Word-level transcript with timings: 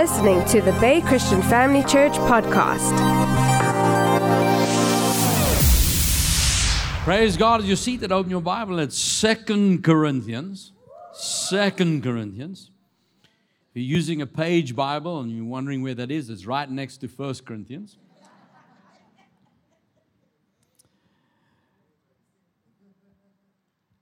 listening 0.00 0.42
to 0.46 0.62
the 0.62 0.72
Bay 0.80 1.02
Christian 1.02 1.42
Family 1.42 1.82
Church 1.82 2.14
podcast. 2.14 2.96
Praise 7.04 7.36
God. 7.36 7.60
As 7.60 7.66
you're 7.66 7.76
seated, 7.76 8.10
open 8.10 8.30
your 8.30 8.40
Bible. 8.40 8.80
at 8.80 8.94
Second 8.94 9.84
Corinthians. 9.84 10.72
Second 11.12 12.02
Corinthians. 12.02 12.70
If 13.22 13.28
you're 13.74 13.84
using 13.84 14.22
a 14.22 14.26
page 14.26 14.74
Bible 14.74 15.20
and 15.20 15.30
you're 15.30 15.44
wondering 15.44 15.82
where 15.82 15.94
that 15.94 16.10
is, 16.10 16.30
it's 16.30 16.46
right 16.46 16.70
next 16.70 16.96
to 17.02 17.08
First 17.08 17.44
Corinthians. 17.44 17.98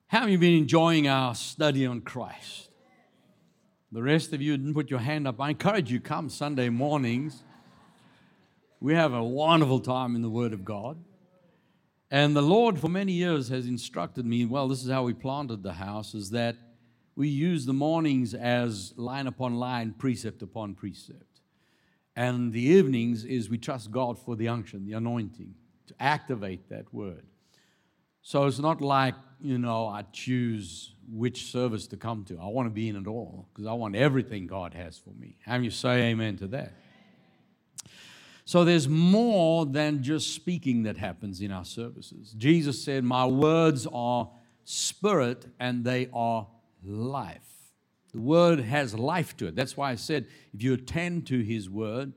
How 0.06 0.20
have 0.20 0.30
you 0.30 0.38
been 0.38 0.58
enjoying 0.58 1.08
our 1.08 1.34
study 1.34 1.84
on 1.86 2.02
Christ? 2.02 2.67
The 3.90 4.02
rest 4.02 4.34
of 4.34 4.42
you 4.42 4.54
didn't 4.54 4.74
put 4.74 4.90
your 4.90 5.00
hand 5.00 5.26
up. 5.26 5.40
I 5.40 5.48
encourage 5.48 5.90
you, 5.90 5.98
come 5.98 6.28
Sunday 6.28 6.68
mornings. 6.68 7.42
We 8.80 8.92
have 8.92 9.14
a 9.14 9.24
wonderful 9.24 9.80
time 9.80 10.14
in 10.14 10.20
the 10.20 10.28
Word 10.28 10.52
of 10.52 10.62
God. 10.62 10.98
And 12.10 12.36
the 12.36 12.42
Lord, 12.42 12.78
for 12.78 12.88
many 12.88 13.12
years, 13.12 13.48
has 13.48 13.66
instructed 13.66 14.26
me 14.26 14.44
well, 14.44 14.68
this 14.68 14.84
is 14.84 14.90
how 14.90 15.04
we 15.04 15.14
planted 15.14 15.62
the 15.62 15.72
house, 15.72 16.14
is 16.14 16.30
that 16.30 16.56
we 17.16 17.28
use 17.28 17.64
the 17.64 17.72
mornings 17.72 18.34
as 18.34 18.92
line 18.98 19.26
upon 19.26 19.54
line, 19.54 19.94
precept 19.96 20.42
upon 20.42 20.74
precept. 20.74 21.40
And 22.14 22.52
the 22.52 22.60
evenings 22.60 23.24
is 23.24 23.48
we 23.48 23.56
trust 23.56 23.90
God 23.90 24.18
for 24.18 24.36
the 24.36 24.48
unction, 24.48 24.84
the 24.84 24.92
anointing, 24.92 25.54
to 25.86 25.94
activate 25.98 26.68
that 26.68 26.92
word. 26.92 27.24
So 28.20 28.44
it's 28.44 28.58
not 28.58 28.82
like, 28.82 29.14
you 29.40 29.56
know, 29.56 29.88
I 29.88 30.02
choose 30.12 30.94
which 31.10 31.50
service 31.50 31.86
to 31.88 31.96
come 31.96 32.24
to. 32.24 32.38
I 32.38 32.46
want 32.46 32.66
to 32.66 32.70
be 32.70 32.88
in 32.88 32.96
it 32.96 33.06
all 33.06 33.48
because 33.52 33.66
I 33.66 33.72
want 33.72 33.96
everything 33.96 34.46
God 34.46 34.74
has 34.74 34.98
for 34.98 35.10
me. 35.10 35.36
How 35.44 35.56
you 35.56 35.70
say 35.70 36.10
amen 36.10 36.36
to 36.38 36.46
that? 36.48 36.72
So 38.44 38.64
there's 38.64 38.88
more 38.88 39.66
than 39.66 40.02
just 40.02 40.34
speaking 40.34 40.84
that 40.84 40.96
happens 40.96 41.40
in 41.40 41.52
our 41.52 41.64
services. 41.64 42.34
Jesus 42.36 42.82
said, 42.82 43.04
My 43.04 43.26
words 43.26 43.86
are 43.92 44.30
spirit 44.64 45.46
and 45.60 45.84
they 45.84 46.08
are 46.12 46.46
life. 46.82 47.72
The 48.12 48.20
word 48.20 48.60
has 48.60 48.94
life 48.94 49.36
to 49.38 49.48
it. 49.48 49.54
That's 49.54 49.76
why 49.76 49.90
I 49.90 49.96
said, 49.96 50.26
if 50.54 50.62
you 50.62 50.74
attend 50.74 51.26
to 51.26 51.42
his 51.42 51.68
word, 51.68 52.14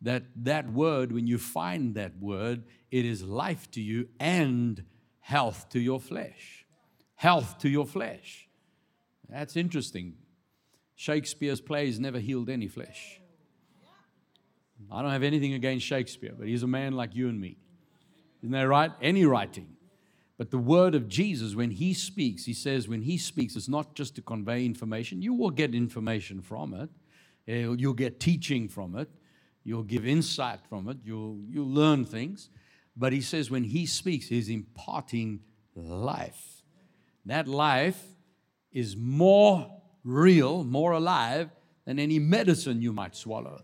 that 0.00 0.24
that 0.36 0.72
word, 0.72 1.12
when 1.12 1.26
you 1.26 1.38
find 1.38 1.94
that 1.96 2.18
word, 2.18 2.64
it 2.90 3.04
is 3.04 3.22
life 3.22 3.70
to 3.72 3.82
you 3.82 4.08
and 4.18 4.84
health 5.20 5.68
to 5.70 5.80
your 5.80 6.00
flesh 6.00 6.63
health 7.24 7.56
to 7.58 7.70
your 7.70 7.86
flesh. 7.86 8.46
That's 9.30 9.56
interesting. 9.56 10.12
Shakespeare's 10.94 11.58
plays 11.58 11.98
never 11.98 12.18
healed 12.18 12.50
any 12.50 12.68
flesh. 12.68 13.18
I 14.92 15.00
don't 15.00 15.10
have 15.10 15.22
anything 15.22 15.54
against 15.54 15.86
Shakespeare, 15.86 16.34
but 16.38 16.46
he's 16.46 16.62
a 16.62 16.66
man 16.66 16.92
like 16.92 17.14
you 17.14 17.30
and 17.30 17.40
me. 17.40 17.56
Isn't 18.42 18.52
that 18.52 18.68
right? 18.68 18.92
Any 19.00 19.24
writing. 19.24 19.68
But 20.36 20.50
the 20.50 20.58
word 20.58 20.94
of 20.94 21.08
Jesus, 21.08 21.54
when 21.54 21.70
he 21.70 21.94
speaks, 21.94 22.44
he 22.44 22.52
says, 22.52 22.88
when 22.88 23.00
he 23.00 23.16
speaks, 23.16 23.56
it's 23.56 23.70
not 23.70 23.94
just 23.94 24.14
to 24.16 24.22
convey 24.22 24.66
information. 24.66 25.22
You 25.22 25.32
will 25.32 25.50
get 25.50 25.74
information 25.74 26.42
from 26.42 26.74
it, 26.74 26.90
eh, 27.48 27.74
you'll 27.78 27.94
get 27.94 28.20
teaching 28.20 28.68
from 28.68 28.96
it, 28.96 29.08
you'll 29.62 29.84
give 29.94 30.06
insight 30.06 30.60
from 30.68 30.90
it, 30.90 30.98
you'll, 31.02 31.38
you'll 31.48 31.72
learn 31.72 32.04
things. 32.04 32.50
But 32.94 33.14
he 33.14 33.22
says, 33.22 33.50
when 33.50 33.64
he 33.64 33.86
speaks, 33.86 34.28
he's 34.28 34.50
imparting 34.50 35.40
life. 35.74 36.53
That 37.26 37.48
life 37.48 38.02
is 38.72 38.96
more 38.96 39.70
real, 40.02 40.64
more 40.64 40.92
alive 40.92 41.50
than 41.86 41.98
any 41.98 42.18
medicine 42.18 42.82
you 42.82 42.92
might 42.92 43.16
swallow. 43.16 43.62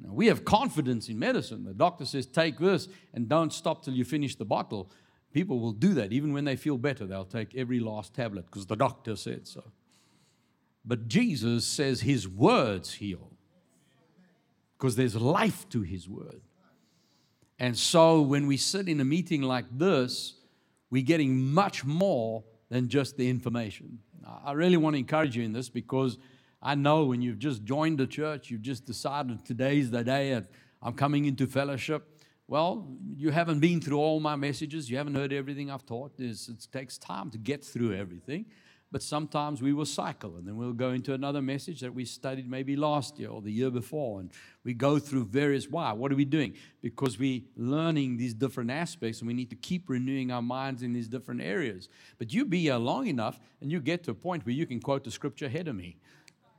Now, 0.00 0.12
we 0.12 0.26
have 0.28 0.44
confidence 0.44 1.08
in 1.08 1.18
medicine. 1.18 1.64
The 1.64 1.74
doctor 1.74 2.04
says, 2.04 2.26
take 2.26 2.58
this 2.58 2.88
and 3.12 3.28
don't 3.28 3.52
stop 3.52 3.84
till 3.84 3.94
you 3.94 4.04
finish 4.04 4.36
the 4.36 4.44
bottle. 4.44 4.90
People 5.32 5.58
will 5.58 5.72
do 5.72 5.94
that. 5.94 6.12
Even 6.12 6.32
when 6.32 6.44
they 6.44 6.56
feel 6.56 6.78
better, 6.78 7.06
they'll 7.06 7.24
take 7.24 7.54
every 7.56 7.80
last 7.80 8.14
tablet 8.14 8.46
because 8.46 8.66
the 8.66 8.76
doctor 8.76 9.16
said 9.16 9.46
so. 9.46 9.64
But 10.84 11.08
Jesus 11.08 11.66
says 11.66 12.00
his 12.00 12.28
words 12.28 12.94
heal 12.94 13.32
because 14.76 14.96
there's 14.96 15.16
life 15.16 15.68
to 15.70 15.82
his 15.82 16.08
word. 16.08 16.40
And 17.58 17.76
so 17.76 18.22
when 18.22 18.46
we 18.46 18.56
sit 18.56 18.88
in 18.88 19.00
a 19.00 19.04
meeting 19.04 19.42
like 19.42 19.66
this, 19.76 20.34
we're 20.90 21.02
getting 21.02 21.52
much 21.52 21.84
more 21.84 22.44
than 22.68 22.88
just 22.88 23.16
the 23.16 23.28
information. 23.28 23.98
I 24.44 24.52
really 24.52 24.76
want 24.76 24.94
to 24.94 24.98
encourage 24.98 25.36
you 25.36 25.42
in 25.42 25.52
this 25.52 25.68
because 25.68 26.18
I 26.62 26.74
know 26.74 27.04
when 27.04 27.22
you've 27.22 27.38
just 27.38 27.64
joined 27.64 27.98
the 27.98 28.06
church, 28.06 28.50
you've 28.50 28.62
just 28.62 28.84
decided 28.84 29.44
today's 29.44 29.90
the 29.90 30.04
day 30.04 30.32
and 30.32 30.46
I'm 30.82 30.94
coming 30.94 31.24
into 31.24 31.46
fellowship. 31.46 32.04
Well, 32.46 32.88
you 33.14 33.30
haven't 33.30 33.60
been 33.60 33.80
through 33.80 33.98
all 33.98 34.20
my 34.20 34.36
messages, 34.36 34.90
you 34.90 34.96
haven't 34.96 35.14
heard 35.14 35.32
everything 35.32 35.70
I've 35.70 35.84
taught. 35.84 36.12
It's, 36.18 36.48
it 36.48 36.66
takes 36.72 36.98
time 36.98 37.30
to 37.30 37.38
get 37.38 37.64
through 37.64 37.94
everything. 37.94 38.46
But 38.90 39.02
sometimes 39.02 39.60
we 39.60 39.74
will 39.74 39.84
cycle 39.84 40.36
and 40.36 40.48
then 40.48 40.56
we'll 40.56 40.72
go 40.72 40.92
into 40.92 41.12
another 41.12 41.42
message 41.42 41.80
that 41.80 41.94
we 41.94 42.06
studied 42.06 42.48
maybe 42.48 42.74
last 42.74 43.18
year 43.18 43.28
or 43.28 43.42
the 43.42 43.52
year 43.52 43.70
before. 43.70 44.20
And 44.20 44.30
we 44.64 44.72
go 44.72 44.98
through 44.98 45.26
various 45.26 45.68
why. 45.68 45.92
What 45.92 46.10
are 46.10 46.16
we 46.16 46.24
doing? 46.24 46.54
Because 46.80 47.18
we're 47.18 47.42
learning 47.56 48.16
these 48.16 48.32
different 48.32 48.70
aspects 48.70 49.20
and 49.20 49.28
we 49.28 49.34
need 49.34 49.50
to 49.50 49.56
keep 49.56 49.90
renewing 49.90 50.30
our 50.30 50.40
minds 50.40 50.82
in 50.82 50.94
these 50.94 51.06
different 51.06 51.42
areas. 51.42 51.90
But 52.18 52.32
you 52.32 52.46
be 52.46 52.62
here 52.62 52.76
long 52.76 53.06
enough 53.08 53.38
and 53.60 53.70
you 53.70 53.78
get 53.80 54.04
to 54.04 54.12
a 54.12 54.14
point 54.14 54.46
where 54.46 54.54
you 54.54 54.64
can 54.64 54.80
quote 54.80 55.04
the 55.04 55.10
scripture 55.10 55.46
ahead 55.46 55.68
of 55.68 55.76
me. 55.76 55.98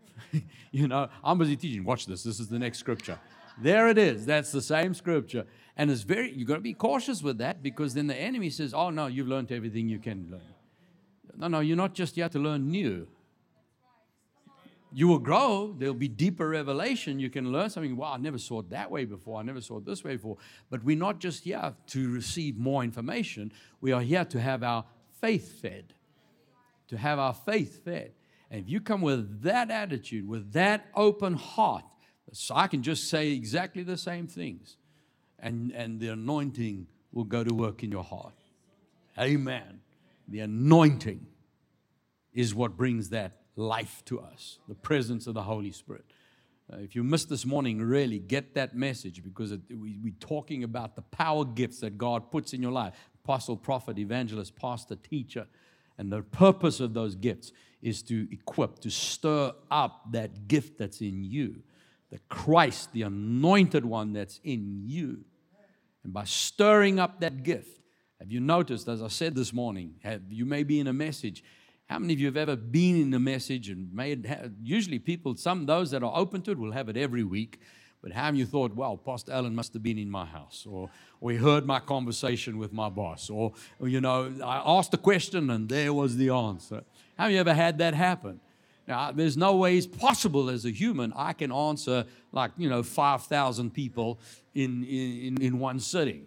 you 0.71 0.87
know, 0.87 1.09
I'm 1.23 1.39
busy 1.39 1.55
teaching. 1.55 1.83
Watch 1.83 2.05
this. 2.05 2.21
This 2.21 2.39
is 2.39 2.47
the 2.47 2.59
next 2.59 2.77
scripture. 2.77 3.17
There 3.57 3.89
it 3.89 3.97
is. 3.97 4.27
That's 4.27 4.51
the 4.51 4.61
same 4.61 4.93
scripture. 4.93 5.47
And 5.75 5.89
it's 5.89 6.03
very, 6.03 6.31
you've 6.31 6.47
got 6.47 6.55
to 6.55 6.61
be 6.61 6.73
cautious 6.73 7.23
with 7.23 7.39
that 7.39 7.63
because 7.63 7.95
then 7.95 8.05
the 8.05 8.15
enemy 8.15 8.51
says, 8.51 8.73
oh, 8.73 8.91
no, 8.91 9.07
you've 9.07 9.27
learned 9.27 9.51
everything 9.51 9.89
you 9.89 9.97
can 9.97 10.27
learn. 10.29 10.41
No, 11.37 11.47
no, 11.47 11.59
you're 11.59 11.77
not 11.77 11.93
just 11.93 12.15
here 12.15 12.29
to 12.29 12.39
learn 12.39 12.69
new. 12.69 13.07
You 14.91 15.07
will 15.07 15.19
grow. 15.19 15.75
There'll 15.77 15.93
be 15.93 16.07
deeper 16.07 16.49
revelation. 16.49 17.19
You 17.19 17.29
can 17.29 17.51
learn 17.51 17.69
something. 17.69 17.95
Wow, 17.95 18.13
I 18.13 18.17
never 18.17 18.39
saw 18.39 18.59
it 18.59 18.71
that 18.71 18.89
way 18.89 19.05
before. 19.05 19.39
I 19.39 19.43
never 19.43 19.61
saw 19.61 19.77
it 19.77 19.85
this 19.85 20.03
way 20.03 20.15
before. 20.15 20.37
But 20.69 20.83
we're 20.83 20.97
not 20.97 21.19
just 21.19 21.43
here 21.43 21.75
to 21.87 22.11
receive 22.11 22.57
more 22.57 22.83
information. 22.83 23.51
We 23.81 23.91
are 23.91 24.01
here 24.01 24.25
to 24.25 24.39
have 24.39 24.63
our 24.63 24.85
faith 25.21 25.61
fed. 25.61 25.93
To 26.87 26.97
have 26.97 27.19
our 27.19 27.35
faith 27.35 27.83
fed. 27.85 28.13
And 28.49 28.61
if 28.61 28.69
you 28.69 28.81
come 28.81 29.01
with 29.01 29.43
that 29.43 29.69
attitude, 29.69 30.27
with 30.27 30.53
that 30.53 30.87
open 30.95 31.35
heart, 31.35 31.85
so 32.31 32.55
I 32.55 32.67
can 32.67 32.81
just 32.81 33.09
say 33.09 33.31
exactly 33.31 33.83
the 33.83 33.97
same 33.97 34.25
things, 34.27 34.77
and, 35.37 35.71
and 35.71 35.99
the 35.99 36.09
anointing 36.09 36.87
will 37.11 37.23
go 37.25 37.43
to 37.43 37.53
work 37.53 37.83
in 37.83 37.91
your 37.91 38.03
heart. 38.03 38.33
Amen. 39.19 39.81
The 40.29 40.39
anointing 40.41 41.25
is 42.33 42.53
what 42.53 42.77
brings 42.77 43.09
that 43.09 43.33
life 43.55 44.03
to 44.05 44.19
us, 44.19 44.59
the 44.67 44.75
presence 44.75 45.27
of 45.27 45.33
the 45.33 45.43
Holy 45.43 45.71
Spirit. 45.71 46.05
Uh, 46.71 46.77
if 46.77 46.95
you 46.95 47.03
missed 47.03 47.29
this 47.29 47.45
morning, 47.45 47.81
really 47.81 48.19
get 48.19 48.53
that 48.53 48.75
message 48.75 49.23
because 49.23 49.51
it, 49.51 49.61
we, 49.69 49.99
we're 50.03 50.13
talking 50.19 50.63
about 50.63 50.95
the 50.95 51.01
power 51.01 51.43
gifts 51.43 51.79
that 51.79 51.97
God 51.97 52.31
puts 52.31 52.53
in 52.53 52.61
your 52.61 52.71
life 52.71 52.93
apostle, 53.23 53.57
prophet, 53.57 53.99
evangelist, 53.99 54.55
pastor, 54.55 54.95
teacher. 54.95 55.47
And 55.97 56.11
the 56.11 56.21
purpose 56.21 56.79
of 56.79 56.93
those 56.93 57.15
gifts 57.15 57.51
is 57.81 58.01
to 58.03 58.27
equip, 58.31 58.79
to 58.79 58.89
stir 58.89 59.51
up 59.69 60.11
that 60.11 60.47
gift 60.47 60.77
that's 60.77 61.01
in 61.01 61.23
you, 61.23 61.61
the 62.09 62.19
Christ, 62.29 62.93
the 62.93 63.01
anointed 63.01 63.83
one 63.83 64.13
that's 64.13 64.39
in 64.43 64.81
you. 64.85 65.25
And 66.03 66.13
by 66.13 66.23
stirring 66.23 66.99
up 66.99 67.19
that 67.19 67.43
gift, 67.43 67.78
have 68.19 68.31
you 68.31 68.41
noticed, 68.41 68.87
as 68.89 69.01
I 69.01 69.07
said 69.07 69.33
this 69.33 69.53
morning, 69.53 69.95
have, 70.03 70.21
you 70.29 70.45
may 70.45 70.63
be 70.63 70.79
in 70.79 70.87
a 70.87 70.93
message. 70.93 71.43
How 71.89 71.99
many 71.99 72.13
of 72.13 72.19
you 72.19 72.25
have 72.25 72.37
ever 72.37 72.57
been 72.57 73.01
in 73.01 73.13
a 73.13 73.19
message 73.19 73.69
and 73.69 73.93
made, 73.93 74.29
usually 74.61 74.99
people, 74.99 75.37
some 75.37 75.65
those 75.65 75.91
that 75.91 76.03
are 76.03 76.11
open 76.13 76.41
to 76.43 76.51
it 76.51 76.57
will 76.57 76.73
have 76.73 76.89
it 76.89 76.97
every 76.97 77.23
week. 77.23 77.59
But 78.01 78.11
have 78.11 78.35
you 78.35 78.45
thought, 78.45 78.73
well, 78.75 78.97
Pastor 78.97 79.31
Allan 79.31 79.55
must 79.55 79.73
have 79.73 79.83
been 79.83 79.97
in 79.97 80.09
my 80.09 80.25
house, 80.25 80.65
or, 80.69 80.89
or 81.19 81.31
he 81.31 81.37
heard 81.37 81.65
my 81.65 81.79
conversation 81.79 82.57
with 82.57 82.71
my 82.71 82.89
boss, 82.89 83.29
or, 83.29 83.53
or, 83.79 83.89
you 83.89 83.99
know, 83.99 84.33
I 84.43 84.61
asked 84.65 84.93
a 84.93 84.97
question 84.97 85.49
and 85.49 85.67
there 85.67 85.93
was 85.93 86.15
the 86.15 86.29
answer. 86.29 86.83
Have 87.17 87.31
you 87.31 87.39
ever 87.39 87.53
had 87.53 87.77
that 87.79 87.93
happen? 87.93 88.39
Now, 88.87 89.11
there's 89.11 89.37
no 89.37 89.55
way 89.55 89.77
it's 89.77 89.85
possible 89.85 90.49
as 90.49 90.65
a 90.65 90.71
human 90.71 91.13
I 91.15 91.33
can 91.33 91.51
answer 91.51 92.05
like, 92.31 92.51
you 92.57 92.69
know, 92.69 92.83
5,000 92.83 93.73
people 93.73 94.19
in, 94.55 94.83
in, 94.83 95.41
in 95.41 95.59
one 95.59 95.79
sitting. 95.79 96.25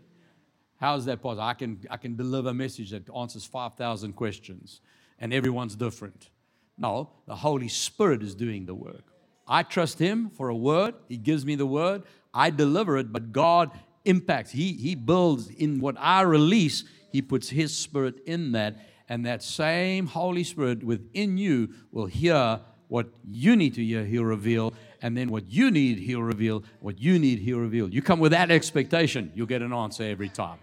How 0.83 0.97
is 0.97 1.05
that 1.05 1.23
possible? 1.23 1.45
I 1.45 1.55
can, 1.55 1.79
I 1.89 1.97
can 1.97 2.17
deliver 2.17 2.49
a 2.49 2.55
message 2.55 2.91
that 2.91 3.09
answers 3.17 3.45
5,000 3.45 4.15
questions 4.15 4.81
and 5.21 5.33
everyone's 5.33 5.77
different. 5.77 6.29
No, 6.77 7.11
the 7.29 7.37
Holy 7.37 7.69
Spirit 7.69 8.21
is 8.21 8.35
doing 8.35 8.67
the 8.67 8.75
work. 8.75 9.05
I 9.47 9.63
trust 9.63 10.01
Him 10.01 10.31
for 10.31 10.49
a 10.49 10.57
word. 10.57 10.97
He 11.09 11.19
gives 11.19 11.47
me 11.47 11.55
the 11.55 11.67
word. 11.67 12.03
I 12.35 12.51
deliver 12.51 12.99
it, 12.99 13.13
but 13.13 13.31
God 13.31 13.71
impacts. 14.05 14.51
He, 14.51 14.73
he 14.73 14.97
builds 14.97 15.51
in 15.51 15.79
what 15.79 15.95
I 16.01 16.23
release, 16.23 16.83
He 17.13 17.23
puts 17.23 17.49
His 17.49 17.77
Spirit 17.77 18.17
in 18.27 18.51
that. 18.51 18.77
And 19.09 19.25
that 19.25 19.45
same 19.45 20.07
Holy 20.09 20.43
Spirit 20.43 20.83
within 20.83 21.39
you 21.39 21.75
will 21.93 22.07
hear 22.07 22.59
What 22.89 23.07
you 23.31 23.55
need 23.55 23.75
to 23.75 23.85
hear, 23.85 24.05
He'll 24.05 24.25
reveal. 24.25 24.75
And 25.01 25.17
then 25.17 25.31
what 25.31 25.49
you 25.49 25.71
need, 25.71 26.01
He'll 26.01 26.25
reveal. 26.25 26.65
What 26.81 26.99
you 26.99 27.21
need, 27.21 27.39
He'll 27.39 27.61
reveal. 27.61 27.89
You 27.89 28.03
come 28.03 28.19
with 28.19 28.33
that 28.33 28.51
expectation, 28.51 29.31
you'll 29.37 29.47
get 29.47 29.63
an 29.63 29.73
answer 29.73 30.03
every 30.03 30.29
time. 30.29 30.59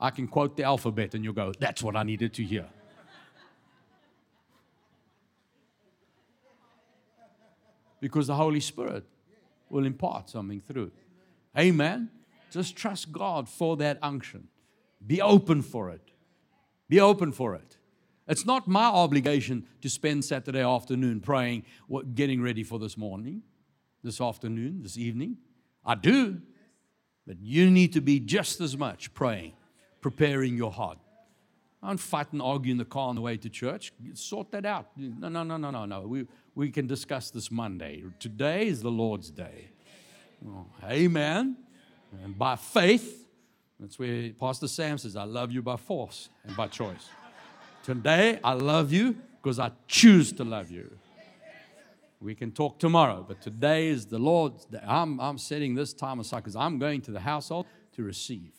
I 0.00 0.10
can 0.10 0.26
quote 0.26 0.56
the 0.56 0.62
alphabet 0.62 1.14
and 1.14 1.22
you'll 1.22 1.34
go, 1.34 1.52
That's 1.58 1.82
what 1.82 1.94
I 1.94 2.02
needed 2.02 2.32
to 2.34 2.42
hear. 2.42 2.66
Because 8.00 8.28
the 8.28 8.34
Holy 8.34 8.60
Spirit 8.60 9.04
will 9.68 9.84
impart 9.84 10.30
something 10.30 10.60
through. 10.60 10.90
Amen. 11.58 12.10
Just 12.50 12.74
trust 12.74 13.12
God 13.12 13.46
for 13.46 13.76
that 13.76 13.98
unction. 14.00 14.48
Be 15.06 15.20
open 15.20 15.60
for 15.60 15.90
it. 15.90 16.10
Be 16.88 16.98
open 16.98 17.30
for 17.30 17.54
it. 17.54 17.76
It's 18.26 18.46
not 18.46 18.66
my 18.66 18.86
obligation 18.86 19.66
to 19.82 19.90
spend 19.90 20.24
Saturday 20.24 20.62
afternoon 20.62 21.20
praying, 21.20 21.64
getting 22.14 22.40
ready 22.40 22.62
for 22.62 22.78
this 22.78 22.96
morning, 22.96 23.42
this 24.02 24.20
afternoon, 24.20 24.82
this 24.82 24.96
evening. 24.96 25.36
I 25.84 25.94
do. 25.94 26.40
But 27.26 27.40
you 27.40 27.70
need 27.70 27.92
to 27.92 28.00
be 28.00 28.18
just 28.18 28.60
as 28.60 28.76
much 28.76 29.12
praying 29.12 29.52
preparing 30.00 30.56
your 30.56 30.72
heart. 30.72 30.98
Don't 31.82 31.98
fight 31.98 32.32
and 32.32 32.42
argue 32.42 32.72
in 32.72 32.78
the 32.78 32.84
car 32.84 33.08
on 33.08 33.14
the 33.14 33.22
way 33.22 33.36
to 33.38 33.48
church. 33.48 33.92
Sort 34.14 34.50
that 34.50 34.66
out. 34.66 34.90
No, 34.96 35.28
no, 35.28 35.42
no, 35.42 35.56
no, 35.56 35.70
no, 35.70 35.86
no. 35.86 36.00
We, 36.02 36.26
we 36.54 36.70
can 36.70 36.86
discuss 36.86 37.30
this 37.30 37.50
Monday. 37.50 38.04
Today 38.18 38.66
is 38.66 38.82
the 38.82 38.90
Lord's 38.90 39.30
day. 39.30 39.70
Oh, 40.46 40.66
amen. 40.84 41.56
And 42.22 42.38
by 42.38 42.56
faith, 42.56 43.26
that's 43.78 43.98
where 43.98 44.30
Pastor 44.38 44.68
Sam 44.68 44.98
says, 44.98 45.16
I 45.16 45.24
love 45.24 45.52
you 45.52 45.62
by 45.62 45.76
force 45.76 46.28
and 46.44 46.54
by 46.54 46.66
choice. 46.66 47.08
Today, 47.82 48.38
I 48.44 48.52
love 48.52 48.92
you 48.92 49.16
because 49.42 49.58
I 49.58 49.72
choose 49.88 50.32
to 50.32 50.44
love 50.44 50.70
you. 50.70 50.90
We 52.20 52.34
can 52.34 52.52
talk 52.52 52.78
tomorrow, 52.78 53.24
but 53.26 53.40
today 53.40 53.88
is 53.88 54.04
the 54.04 54.18
Lord's 54.18 54.66
day. 54.66 54.80
I'm, 54.86 55.18
I'm 55.18 55.38
setting 55.38 55.74
this 55.74 55.94
time 55.94 56.20
aside 56.20 56.40
because 56.40 56.56
I'm 56.56 56.78
going 56.78 57.00
to 57.02 57.10
the 57.10 57.20
household 57.20 57.64
to 57.92 58.02
receive. 58.02 58.52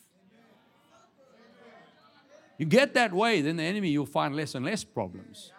You 2.62 2.68
get 2.68 2.94
that 2.94 3.12
way, 3.12 3.42
then 3.42 3.56
the 3.56 3.64
enemy, 3.64 3.90
you'll 3.90 4.06
find 4.06 4.36
less 4.36 4.54
and 4.54 4.64
less 4.64 4.84
problems. 4.84 5.52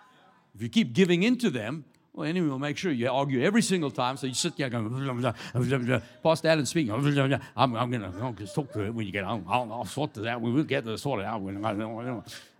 If 0.54 0.62
you 0.62 0.68
keep 0.68 0.92
giving 0.92 1.24
into 1.24 1.50
them, 1.50 1.84
well, 2.12 2.22
the 2.22 2.30
enemy 2.30 2.48
will 2.48 2.60
make 2.60 2.76
sure 2.76 2.92
you 2.92 3.10
argue 3.10 3.42
every 3.42 3.60
single 3.60 3.90
time. 3.90 4.16
So 4.16 4.28
you 4.28 4.34
sit 4.34 4.56
there 4.56 4.68
going, 4.68 4.88
blah, 4.88 5.32
blah, 5.52 5.78
blah, 5.78 6.00
Pastor 6.22 6.46
Allan 6.46 6.64
speaking, 6.64 6.92
I'm, 6.92 7.74
I'm 7.74 7.90
going 7.90 8.02
to 8.02 8.34
just 8.38 8.54
talk 8.54 8.72
to 8.74 8.82
it 8.82 8.94
when 8.94 9.04
you 9.04 9.10
get 9.10 9.24
home. 9.24 9.44
I'll, 9.48 9.68
I'll 9.72 9.84
sort 9.84 10.14
this 10.14 10.24
out. 10.26 10.42
We 10.42 10.52
will 10.52 10.62
get 10.62 10.84
this 10.84 11.02
sorted 11.02 11.26
out. 11.26 11.42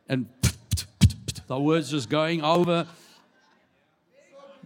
And 0.09 0.29
the 1.47 1.61
words 1.61 1.93
just 1.93 2.11
going 2.11 2.43
over. 2.43 2.85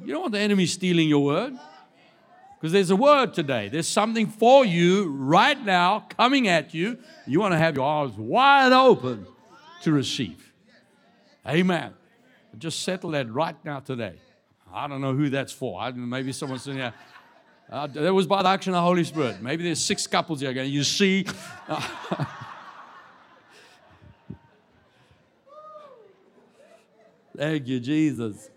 You 0.02 0.14
don't 0.14 0.22
want 0.22 0.32
the 0.32 0.40
enemy 0.40 0.64
stealing 0.64 1.06
your 1.06 1.22
word. 1.22 1.52
Because 2.58 2.72
there's 2.72 2.88
a 2.88 2.96
word 2.96 3.34
today. 3.34 3.68
There's 3.68 3.88
something 3.88 4.28
for 4.28 4.64
you 4.64 5.10
right 5.10 5.62
now 5.62 6.06
coming 6.16 6.48
at 6.48 6.72
you. 6.72 6.96
You 7.26 7.40
want 7.40 7.52
to 7.52 7.58
have 7.58 7.76
your 7.76 7.86
eyes 7.86 8.12
wide 8.12 8.72
open 8.72 9.26
to 9.82 9.92
receive. 9.92 10.52
Amen. 11.46 11.94
Just 12.58 12.82
settle 12.82 13.10
that 13.10 13.30
right 13.30 13.56
now 13.64 13.80
today. 13.80 14.16
I 14.72 14.88
don't 14.88 15.00
know 15.00 15.14
who 15.14 15.30
that's 15.30 15.52
for. 15.52 15.80
I, 15.80 15.90
maybe 15.92 16.32
someone's 16.32 16.62
sitting 16.62 16.80
here. 16.80 16.94
Uh, 17.70 17.86
that 17.88 18.14
was 18.14 18.26
by 18.26 18.42
the 18.42 18.48
action 18.48 18.72
of 18.72 18.78
the 18.78 18.82
Holy 18.82 19.04
Spirit. 19.04 19.42
Maybe 19.42 19.64
there's 19.64 19.80
six 19.80 20.06
couples 20.06 20.40
here 20.40 20.52
going, 20.52 20.70
you 20.70 20.84
see. 20.84 21.26
Thank 27.36 27.66
you, 27.66 27.80
Jesus. 27.80 28.48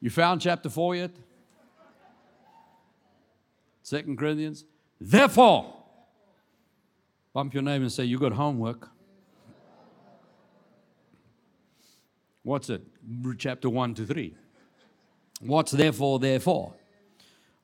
You 0.00 0.08
found 0.10 0.40
chapter 0.40 0.70
4 0.70 0.96
yet? 0.96 1.10
Second 3.82 4.16
Corinthians. 4.16 4.64
Therefore, 5.00 5.79
Bump 7.32 7.54
your 7.54 7.62
name 7.62 7.82
and 7.82 7.92
say, 7.92 8.04
You 8.04 8.18
got 8.18 8.32
homework. 8.32 8.88
What's 12.42 12.70
it? 12.70 12.82
Chapter 13.38 13.68
1 13.68 13.94
to 13.94 14.06
3. 14.06 14.34
What's 15.40 15.72
therefore, 15.72 16.18
therefore? 16.18 16.74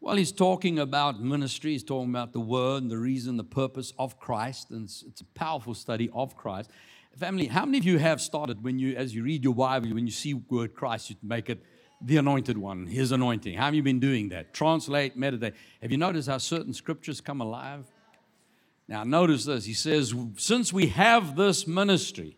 Well, 0.01 0.17
he's 0.17 0.33
talking 0.33 0.79
about 0.79 1.21
ministry, 1.21 1.73
he's 1.73 1.83
talking 1.83 2.11
about 2.11 2.33
the 2.33 2.41
word 2.41 2.83
and 2.83 2.91
the 2.91 2.99
reason, 2.99 3.37
the 3.37 3.45
purpose 3.45 3.93
of 3.99 4.21
Christ, 4.21 4.71
and 4.71 4.85
it's, 4.85 5.03
it's, 5.03 5.21
a 5.23 5.25
powerful 5.25 5.75
study 5.75 6.11
of 6.15 6.37
Christ. 6.37 6.71
Family, 7.17 7.47
how 7.47 7.65
many 7.65 7.79
of 7.79 7.85
you 7.85 7.99
have 7.99 8.21
started 8.21 8.63
when 8.63 8.79
you, 8.79 8.95
as 8.95 9.15
you 9.15 9.25
read 9.25 9.43
your 9.43 9.55
Bible, 9.55 9.89
when 9.95 10.07
you 10.07 10.13
see 10.13 10.35
word 10.35 10.75
Christ, 10.75 11.11
you 11.11 11.17
make 11.23 11.49
it 11.51 11.63
the 12.01 12.19
anointed 12.19 12.59
one, 12.59 12.87
his 12.87 13.11
anointing? 13.11 13.57
How 13.57 13.65
have 13.65 13.75
you 13.75 13.83
been 13.83 13.99
doing 13.99 14.29
that? 14.29 14.53
Translate, 14.53 15.17
meditate. 15.17 15.55
Have 15.81 15.91
you 15.91 15.99
noticed 15.99 16.29
how 16.29 16.39
certain 16.39 16.75
scriptures 16.75 17.21
come 17.23 17.41
alive? 17.41 17.87
Now, 18.89 19.05
notice 19.05 19.45
this. 19.45 19.65
He 19.65 19.75
says, 19.75 20.15
Since 20.37 20.73
we 20.73 20.87
have 20.89 21.37
this 21.37 21.67
ministry, 21.67 22.37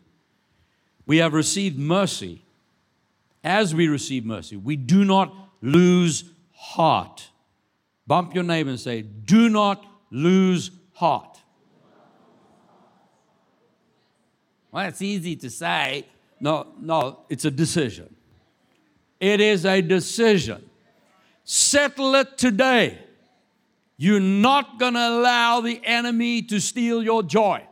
we 1.06 1.18
have 1.18 1.32
received 1.32 1.78
mercy. 1.78 2.44
As 3.44 3.74
we 3.74 3.88
receive 3.88 4.24
mercy, 4.24 4.56
we 4.56 4.76
do 4.76 5.04
not 5.04 5.32
lose 5.60 6.24
heart. 6.52 7.28
Bump 8.06 8.34
your 8.34 8.44
neighbor 8.44 8.70
and 8.70 8.80
say, 8.80 9.02
Do 9.02 9.48
not 9.48 9.84
lose 10.10 10.70
heart. 10.92 11.38
Well, 14.70 14.88
it's 14.88 15.02
easy 15.02 15.36
to 15.36 15.50
say. 15.50 16.06
No, 16.40 16.68
no, 16.80 17.20
it's 17.28 17.44
a 17.44 17.50
decision. 17.50 18.14
It 19.20 19.40
is 19.40 19.64
a 19.64 19.80
decision. 19.80 20.68
Settle 21.44 22.14
it 22.14 22.38
today. 22.38 22.98
You're 24.00 24.20
not 24.20 24.78
going 24.78 24.94
to 24.94 25.08
allow 25.08 25.60
the 25.60 25.80
enemy 25.84 26.40
to 26.42 26.60
steal 26.60 27.02
your 27.02 27.24
joy. 27.24 27.66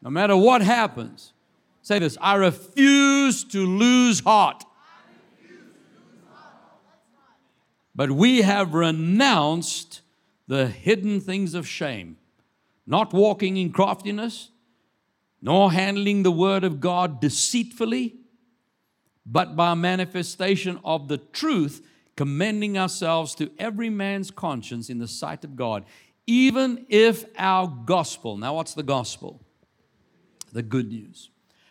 No 0.00 0.08
matter 0.08 0.36
what 0.36 0.62
happens, 0.62 1.34
say 1.82 1.98
this 1.98 2.16
I 2.20 2.34
refuse 2.34 3.44
to 3.44 3.66
lose 3.66 4.20
heart. 4.20 4.64
But 7.94 8.10
we 8.10 8.42
have 8.42 8.74
renounced 8.74 10.00
the 10.48 10.66
hidden 10.66 11.20
things 11.20 11.54
of 11.54 11.68
shame, 11.68 12.16
not 12.86 13.12
walking 13.12 13.56
in 13.56 13.72
craftiness, 13.72 14.50
nor 15.40 15.70
handling 15.70 16.22
the 16.22 16.32
word 16.32 16.64
of 16.64 16.80
God 16.80 17.20
deceitfully, 17.20 18.16
but 19.26 19.54
by 19.54 19.74
manifestation 19.74 20.80
of 20.82 21.08
the 21.08 21.18
truth 21.18 21.86
commending 22.16 22.78
ourselves 22.78 23.34
to 23.36 23.50
every 23.58 23.90
man's 23.90 24.30
conscience 24.30 24.88
in 24.88 24.98
the 24.98 25.08
sight 25.08 25.44
of 25.44 25.56
God, 25.56 25.84
even 26.26 26.86
if 26.88 27.24
our 27.36 27.66
gospel, 27.66 28.36
now 28.36 28.54
what's 28.54 28.74
the 28.74 28.82
gospel? 28.82 29.42
The 30.52 30.62
good 30.62 30.90
news. 30.90 31.30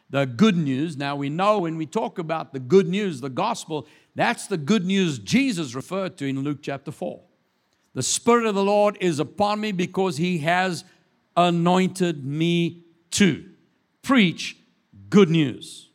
The 0.09 0.25
good 0.25 0.55
news, 0.55 0.95
now 0.95 1.15
we 1.15 1.29
know 1.29 1.59
when 1.59 1.75
we 1.75 1.85
talk 1.85 2.19
about 2.19 2.53
the 2.53 2.59
good 2.59 2.88
news, 2.88 3.21
the 3.21 3.29
gospel, 3.29 3.88
that's 4.15 4.45
the 4.45 4.57
good 4.57 4.85
news 4.85 5.17
Jesus 5.17 5.73
referred 5.73 6.17
to 6.17 6.25
in 6.25 6.41
Luke 6.41 6.59
chapter 6.62 6.91
4. 6.91 7.19
The 7.93 8.03
Spirit 8.03 8.45
of 8.45 8.53
the 8.53 8.63
Lord 8.63 8.97
is 9.00 9.19
upon 9.19 9.59
me 9.59 9.71
because 9.71 10.17
He 10.17 10.39
has 10.39 10.83
anointed 11.35 12.25
me 12.25 12.83
to 13.12 13.45
preach 14.03 14.57
good 15.09 15.29
news. 15.29 15.89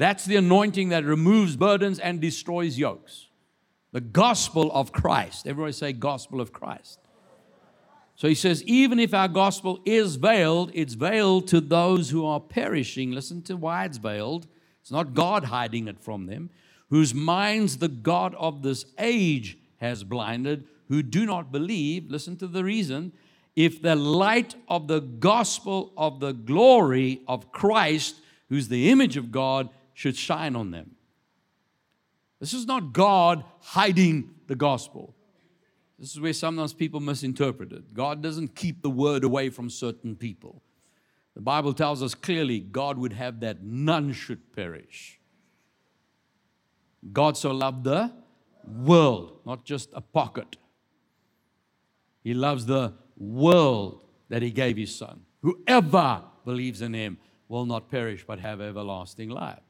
That's 0.00 0.24
the 0.24 0.36
anointing 0.36 0.88
that 0.88 1.04
removes 1.04 1.56
burdens 1.56 1.98
and 1.98 2.22
destroys 2.22 2.78
yokes. 2.78 3.26
The 3.92 4.00
gospel 4.00 4.72
of 4.72 4.92
Christ. 4.92 5.46
Everybody 5.46 5.74
say, 5.74 5.92
gospel 5.92 6.40
of 6.40 6.54
Christ. 6.54 7.00
So 8.16 8.26
he 8.26 8.34
says, 8.34 8.64
even 8.64 8.98
if 8.98 9.12
our 9.12 9.28
gospel 9.28 9.78
is 9.84 10.16
veiled, 10.16 10.70
it's 10.72 10.94
veiled 10.94 11.48
to 11.48 11.60
those 11.60 12.08
who 12.08 12.24
are 12.24 12.40
perishing. 12.40 13.12
Listen 13.12 13.42
to 13.42 13.58
why 13.58 13.84
it's 13.84 13.98
veiled. 13.98 14.46
It's 14.80 14.90
not 14.90 15.12
God 15.12 15.44
hiding 15.44 15.86
it 15.86 16.00
from 16.00 16.24
them, 16.24 16.48
whose 16.88 17.12
minds 17.12 17.76
the 17.76 17.88
God 17.88 18.34
of 18.36 18.62
this 18.62 18.86
age 18.98 19.58
has 19.82 20.02
blinded, 20.02 20.64
who 20.88 21.02
do 21.02 21.26
not 21.26 21.52
believe. 21.52 22.10
Listen 22.10 22.38
to 22.38 22.46
the 22.46 22.64
reason. 22.64 23.12
If 23.54 23.82
the 23.82 23.96
light 23.96 24.54
of 24.66 24.88
the 24.88 25.00
gospel 25.00 25.92
of 25.94 26.20
the 26.20 26.32
glory 26.32 27.20
of 27.28 27.52
Christ, 27.52 28.16
who's 28.48 28.68
the 28.68 28.90
image 28.90 29.18
of 29.18 29.30
God, 29.30 29.68
should 30.00 30.16
shine 30.16 30.56
on 30.56 30.70
them. 30.70 30.92
This 32.38 32.54
is 32.54 32.64
not 32.64 32.94
God 32.94 33.44
hiding 33.60 34.30
the 34.46 34.54
gospel. 34.56 35.14
This 35.98 36.12
is 36.12 36.20
where 36.20 36.32
sometimes 36.32 36.72
people 36.72 37.00
misinterpret 37.00 37.70
it. 37.70 37.92
God 37.92 38.22
doesn't 38.22 38.54
keep 38.54 38.80
the 38.80 38.88
word 38.88 39.24
away 39.24 39.50
from 39.50 39.68
certain 39.68 40.16
people. 40.16 40.62
The 41.34 41.42
Bible 41.42 41.74
tells 41.74 42.02
us 42.02 42.14
clearly 42.14 42.60
God 42.60 42.96
would 42.96 43.12
have 43.12 43.40
that 43.40 43.62
none 43.62 44.14
should 44.14 44.54
perish. 44.56 45.20
God 47.12 47.36
so 47.36 47.50
loved 47.50 47.84
the 47.84 48.10
world, 48.66 49.40
not 49.44 49.66
just 49.66 49.90
a 49.92 50.00
pocket. 50.00 50.56
He 52.24 52.32
loves 52.32 52.64
the 52.64 52.94
world 53.18 54.00
that 54.30 54.40
He 54.40 54.50
gave 54.50 54.78
His 54.78 54.96
Son. 54.96 55.26
Whoever 55.42 56.22
believes 56.46 56.80
in 56.80 56.94
Him 56.94 57.18
will 57.48 57.66
not 57.66 57.90
perish 57.90 58.24
but 58.26 58.38
have 58.38 58.62
everlasting 58.62 59.28
life. 59.28 59.60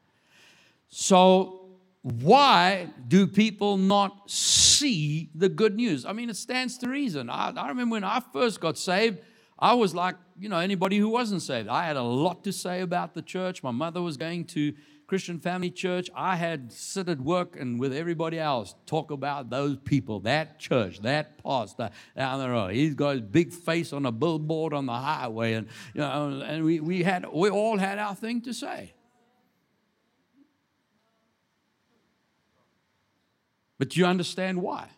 So, 0.91 1.61
why 2.03 2.89
do 3.07 3.27
people 3.27 3.77
not 3.77 4.31
see 4.31 5.31
the 5.35 5.49
good 5.49 5.77
news? 5.77 6.05
I 6.05 6.13
mean, 6.13 6.31
it 6.31 6.37
stands 6.37 6.79
to 6.79 6.89
reason. 6.89 7.31
I, 7.31 7.53
I 7.57 7.69
remember 7.69 7.93
when 7.93 8.05
I 8.05 8.21
first 8.33 8.61
got 8.61 8.77
saved, 8.77 9.19
I 9.59 9.75
was 9.75 9.95
like, 9.95 10.17
you 10.39 10.49
know, 10.49 10.59
anybody 10.59 10.99
who 10.99 11.09
wasn't 11.09 11.43
saved. 11.43 11.69
I 11.69 11.85
had 11.85 11.97
a 11.97 12.03
lot 12.03 12.43
to 12.45 12.53
say 12.53 12.81
about 12.81 13.15
the 13.15 13.23
church. 13.23 13.63
My 13.63 13.71
mother 13.71 14.03
was 14.03 14.17
going 14.17 14.47
to 14.47 14.73
Christian 15.07 15.39
Family 15.39 15.71
Church. 15.71 16.09
I 16.15 16.37
had 16.37 16.73
sit 16.73 17.09
at 17.09 17.21
work 17.21 17.57
and 17.61 17.79
with 17.79 17.93
everybody 17.93 18.39
else 18.39 18.75
talk 18.87 19.11
about 19.11 19.51
those 19.51 19.77
people, 19.77 20.21
that 20.21 20.59
church, 20.59 21.01
that 21.01 21.43
pastor 21.45 21.91
down 22.17 22.39
the 22.41 22.49
road. 22.49 22.75
He's 22.75 22.95
got 22.95 23.13
his 23.13 23.21
big 23.21 23.53
face 23.53 23.93
on 23.93 24.07
a 24.07 24.13
billboard 24.13 24.73
on 24.73 24.87
the 24.87 24.95
highway, 24.95 25.55
and 25.55 25.67
you 25.95 26.01
know, 26.01 26.41
and 26.47 26.65
we, 26.65 26.81
we 26.81 27.03
had 27.03 27.27
we 27.31 27.51
all 27.51 27.77
had 27.77 27.99
our 27.99 28.15
thing 28.15 28.41
to 28.43 28.55
say. 28.55 28.95
But 33.81 33.97
you 33.97 34.07
understand 34.07 34.63
why? 34.63 34.91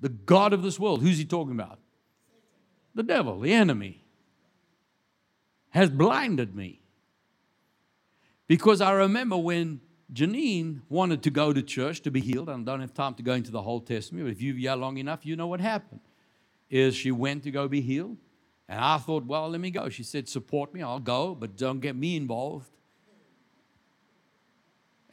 The 0.00 0.10
God 0.10 0.52
of 0.52 0.62
this 0.62 0.78
world, 0.78 1.00
who's 1.00 1.16
he 1.16 1.24
talking 1.24 1.54
about? 1.54 1.78
the 2.96 3.02
devil, 3.02 3.38
the 3.38 3.52
enemy, 3.52 4.02
has 5.68 5.90
blinded 5.90 6.56
me. 6.56 6.80
Because 8.48 8.80
I 8.80 8.92
remember 8.92 9.36
when 9.36 9.82
Janine 10.12 10.80
wanted 10.88 11.22
to 11.24 11.30
go 11.30 11.52
to 11.52 11.62
church 11.62 12.00
to 12.02 12.10
be 12.10 12.20
healed, 12.20 12.48
and 12.48 12.66
I 12.66 12.72
don't 12.72 12.80
have 12.80 12.94
time 12.94 13.14
to 13.14 13.22
go 13.22 13.34
into 13.34 13.50
the 13.50 13.60
whole 13.60 13.80
testimony, 13.80 14.24
but 14.24 14.32
if 14.32 14.40
you've 14.40 14.56
here 14.56 14.74
long 14.74 14.96
enough, 14.96 15.26
you 15.26 15.36
know 15.36 15.46
what 15.46 15.60
happened. 15.60 16.00
Is 16.70 16.96
she 16.96 17.12
went 17.12 17.42
to 17.44 17.50
go 17.50 17.68
be 17.68 17.82
healed, 17.82 18.16
and 18.66 18.80
I 18.80 18.96
thought, 18.96 19.26
well, 19.26 19.50
let 19.50 19.60
me 19.60 19.70
go. 19.70 19.90
She 19.90 20.02
said, 20.02 20.28
support 20.28 20.72
me, 20.72 20.82
I'll 20.82 20.98
go, 20.98 21.34
but 21.34 21.56
don't 21.56 21.80
get 21.80 21.94
me 21.94 22.16
involved. 22.16 22.70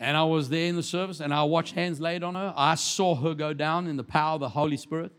And 0.03 0.17
I 0.17 0.24
was 0.25 0.50
there 0.50 0.67
in 0.67 0.75
the 0.75 0.83
service, 0.83 1.22
and 1.22 1.33
I 1.33 1.43
watched 1.43 1.75
hands 1.75 2.01
laid 2.01 2.24
on 2.24 2.36
her. 2.36 2.53
I 2.57 2.75
saw 2.75 3.15
her 3.15 3.33
go 3.33 3.53
down 3.53 3.88
in 3.88 3.95
the 3.95 4.03
power 4.03 4.33
of 4.33 4.41
the 4.41 4.50
Holy 4.50 4.75
Spirit, 4.75 5.13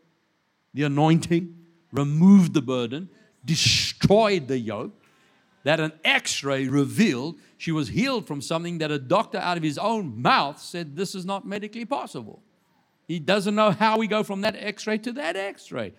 the 0.74 0.82
anointing 0.82 1.56
removed 1.90 2.52
the 2.52 2.60
burden, 2.60 3.08
destroyed 3.46 4.46
the 4.46 4.58
yoke, 4.58 4.92
that 5.62 5.80
an 5.80 5.92
x 6.04 6.44
ray 6.44 6.68
revealed 6.68 7.36
she 7.56 7.72
was 7.72 7.88
healed 7.88 8.26
from 8.26 8.42
something 8.42 8.76
that 8.78 8.90
a 8.90 8.98
doctor 8.98 9.38
out 9.38 9.56
of 9.56 9.62
his 9.62 9.78
own 9.78 10.20
mouth 10.20 10.60
said 10.60 10.96
this 10.96 11.14
is 11.14 11.24
not 11.24 11.46
medically 11.46 11.86
possible. 11.86 12.42
He 13.08 13.18
doesn't 13.18 13.54
know 13.54 13.70
how 13.70 13.96
we 13.96 14.06
go 14.06 14.22
from 14.22 14.42
that 14.42 14.54
x 14.58 14.86
ray 14.86 14.98
to 14.98 15.12
that 15.12 15.34
x 15.34 15.72
ray. 15.72 15.94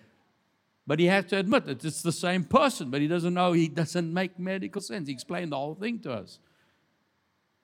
But 0.86 1.00
he 1.00 1.06
has 1.06 1.24
to 1.26 1.38
admit 1.38 1.64
that 1.64 1.84
it's 1.84 2.02
the 2.02 2.12
same 2.12 2.44
person, 2.44 2.90
but 2.90 3.00
he 3.00 3.08
doesn't 3.08 3.34
know, 3.34 3.52
he 3.52 3.66
doesn't 3.66 4.14
make 4.14 4.38
medical 4.38 4.80
sense. 4.80 5.08
He 5.08 5.14
explained 5.14 5.50
the 5.50 5.56
whole 5.56 5.74
thing 5.74 5.98
to 6.00 6.12
us. 6.12 6.38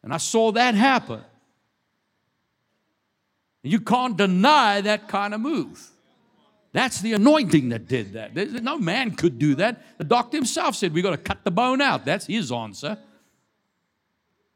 And 0.03 0.13
I 0.13 0.17
saw 0.17 0.53
that 0.53 0.75
happen. 0.75 1.23
You 3.63 3.81
can't 3.81 4.17
deny 4.17 4.81
that 4.81 5.09
kind 5.09 5.35
of 5.35 5.41
move. 5.41 5.91
That's 6.73 7.01
the 7.01 7.13
anointing 7.13 7.69
that 7.69 7.87
did 7.87 8.15
that. 8.15 8.35
No 8.35 8.79
man 8.79 9.13
could 9.15 9.39
do 9.39 9.55
that. 9.57 9.99
The 9.99 10.05
doctor 10.05 10.39
himself 10.39 10.75
said, 10.75 10.95
We've 10.95 11.05
got 11.05 11.11
to 11.11 11.19
cut 11.19 11.45
the 11.45 11.51
bone 11.51 11.81
out. 11.81 12.05
That's 12.05 12.27
his 12.27 12.51
answer. 12.51 12.99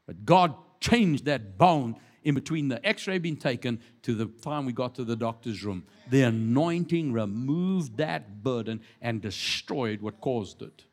But 0.07 0.25
God 0.25 0.55
changed 0.81 1.27
that 1.27 1.59
bone 1.59 1.97
in 2.25 2.35
between 2.35 2.69
the 2.69 2.85
x 2.85 3.07
ray 3.07 3.19
being 3.19 3.37
taken 3.37 3.81
to 4.03 4.15
the 4.15 4.27
time 4.27 4.65
we 4.67 4.73
got 4.73 4.95
to 4.97 5.05
the 5.05 5.15
doctor's 5.15 5.63
room. 5.63 5.85
The 6.11 6.23
anointing 6.23 7.13
removed 7.13 7.99
that 7.99 8.43
burden 8.43 8.81
and 9.01 9.21
destroyed 9.21 10.01
what 10.01 10.21
caused 10.21 10.63
it. 10.63 10.85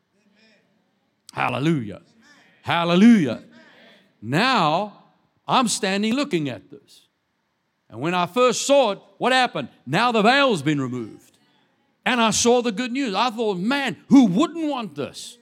Hallelujah. 1.32 2.02
Hallelujah. 2.62 3.42
Now 4.24 5.04
I'm 5.46 5.68
standing 5.68 6.14
looking 6.14 6.48
at 6.48 6.70
this. 6.70 7.08
And 7.90 8.00
when 8.00 8.14
I 8.14 8.24
first 8.24 8.66
saw 8.66 8.92
it, 8.92 8.98
what 9.18 9.32
happened? 9.32 9.68
Now 9.86 10.12
the 10.12 10.22
veil's 10.22 10.62
been 10.62 10.80
removed. 10.80 11.36
And 12.06 12.22
I 12.22 12.30
saw 12.30 12.62
the 12.62 12.72
good 12.72 12.90
news. 12.90 13.14
I 13.14 13.28
thought, 13.28 13.58
man, 13.58 13.98
who 14.08 14.24
wouldn't 14.24 14.66
want 14.66 14.94
this? 14.94 15.36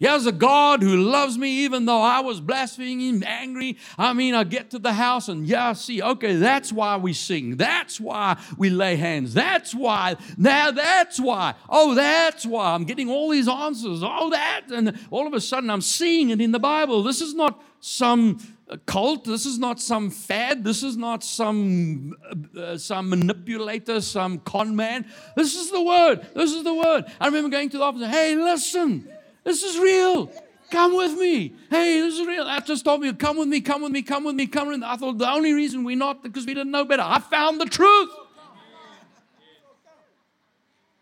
Here's 0.00 0.26
a 0.26 0.32
God 0.32 0.82
who 0.82 0.96
loves 0.96 1.38
me 1.38 1.64
even 1.64 1.86
though 1.86 2.00
I 2.00 2.20
was 2.20 2.40
blaspheming, 2.40 3.22
angry. 3.22 3.78
I 3.96 4.12
mean, 4.12 4.34
I 4.34 4.42
get 4.42 4.70
to 4.72 4.80
the 4.80 4.92
house 4.92 5.28
and 5.28 5.46
yeah, 5.46 5.72
see, 5.72 6.02
okay, 6.02 6.34
that's 6.34 6.72
why 6.72 6.96
we 6.96 7.12
sing. 7.12 7.56
That's 7.56 8.00
why 8.00 8.36
we 8.58 8.70
lay 8.70 8.96
hands. 8.96 9.34
That's 9.34 9.72
why. 9.72 10.16
Now 10.36 10.72
that's 10.72 11.20
why. 11.20 11.54
Oh, 11.68 11.94
that's 11.94 12.44
why. 12.44 12.74
I'm 12.74 12.84
getting 12.84 13.08
all 13.08 13.30
these 13.30 13.48
answers. 13.48 14.02
Oh, 14.02 14.30
that. 14.30 14.62
And 14.72 14.98
all 15.10 15.28
of 15.28 15.32
a 15.32 15.40
sudden 15.40 15.70
I'm 15.70 15.80
seeing 15.80 16.30
it 16.30 16.40
in 16.40 16.50
the 16.50 16.58
Bible. 16.58 17.04
This 17.04 17.20
is 17.20 17.32
not 17.32 17.62
some 17.78 18.40
cult. 18.86 19.24
This 19.24 19.46
is 19.46 19.58
not 19.58 19.80
some 19.80 20.10
fad. 20.10 20.64
This 20.64 20.82
is 20.82 20.96
not 20.96 21.22
some 21.22 22.16
uh, 22.58 22.76
some 22.78 23.10
manipulator, 23.10 24.00
some 24.00 24.38
con 24.40 24.74
man. 24.74 25.06
This 25.36 25.54
is 25.54 25.70
the 25.70 25.82
word. 25.82 26.26
This 26.34 26.52
is 26.52 26.64
the 26.64 26.74
word. 26.74 27.04
I 27.20 27.26
remember 27.26 27.50
going 27.50 27.68
to 27.70 27.78
the 27.78 27.84
office. 27.84 28.08
Hey, 28.08 28.34
listen, 28.34 29.08
this 29.44 29.62
is 29.62 29.78
real. 29.78 30.30
Come 30.70 30.96
with 30.96 31.12
me. 31.18 31.54
Hey, 31.70 32.00
this 32.00 32.18
is 32.18 32.26
real. 32.26 32.46
That 32.46 32.66
just 32.66 32.84
told 32.84 33.00
me, 33.02 33.12
come 33.12 33.36
with 33.36 33.48
me, 33.48 33.60
come 33.60 33.82
with 33.82 33.92
me, 33.92 34.02
come 34.02 34.24
with 34.24 34.34
me, 34.34 34.46
come 34.46 34.68
with 34.68 34.80
me. 34.80 34.86
I 34.86 34.96
thought 34.96 35.18
the 35.18 35.30
only 35.30 35.52
reason 35.52 35.84
we're 35.84 35.96
not 35.96 36.22
because 36.22 36.46
we 36.46 36.54
didn't 36.54 36.72
know 36.72 36.84
better. 36.84 37.04
I 37.04 37.20
found 37.20 37.60
the 37.60 37.66
truth. 37.66 38.10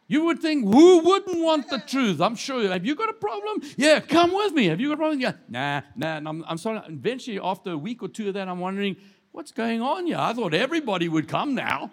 You 0.08 0.26
would 0.26 0.40
think, 0.40 0.64
who 0.66 0.98
wouldn't 0.98 1.38
want 1.38 1.70
the 1.70 1.78
truth? 1.78 2.20
I'm 2.20 2.34
sure. 2.34 2.68
Have 2.68 2.84
you 2.84 2.94
got 2.94 3.08
a 3.08 3.14
problem? 3.14 3.62
Yeah, 3.78 3.98
come 4.00 4.34
with 4.34 4.52
me. 4.52 4.66
Have 4.66 4.78
you 4.78 4.88
got 4.88 4.94
a 4.94 4.96
problem? 4.98 5.20
Yeah, 5.20 5.32
nah, 5.48 5.80
nah. 5.96 6.28
I'm, 6.28 6.44
I'm 6.46 6.58
sorry. 6.58 6.82
Eventually, 6.86 7.40
after 7.42 7.70
a 7.70 7.78
week 7.78 8.02
or 8.02 8.08
two 8.08 8.28
of 8.28 8.34
that, 8.34 8.46
I'm 8.46 8.60
wondering, 8.60 8.96
what's 9.30 9.52
going 9.52 9.80
on 9.80 10.06
here? 10.06 10.18
I 10.18 10.34
thought 10.34 10.52
everybody 10.52 11.08
would 11.08 11.28
come 11.28 11.54
now. 11.54 11.90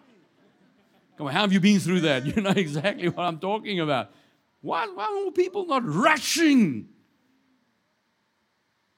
Come 1.17 1.27
on, 1.27 1.33
how 1.33 1.41
have 1.41 1.53
you 1.53 1.61
been 1.61 1.79
through 1.79 2.01
that? 2.01 2.25
You 2.35 2.41
know 2.41 2.49
exactly 2.49 3.07
what 3.07 3.23
I'm 3.23 3.39
talking 3.39 3.79
about. 3.79 4.11
Why, 4.61 4.87
why 4.87 5.25
are 5.27 5.31
people 5.31 5.65
not 5.65 5.83
rushing 5.85 6.89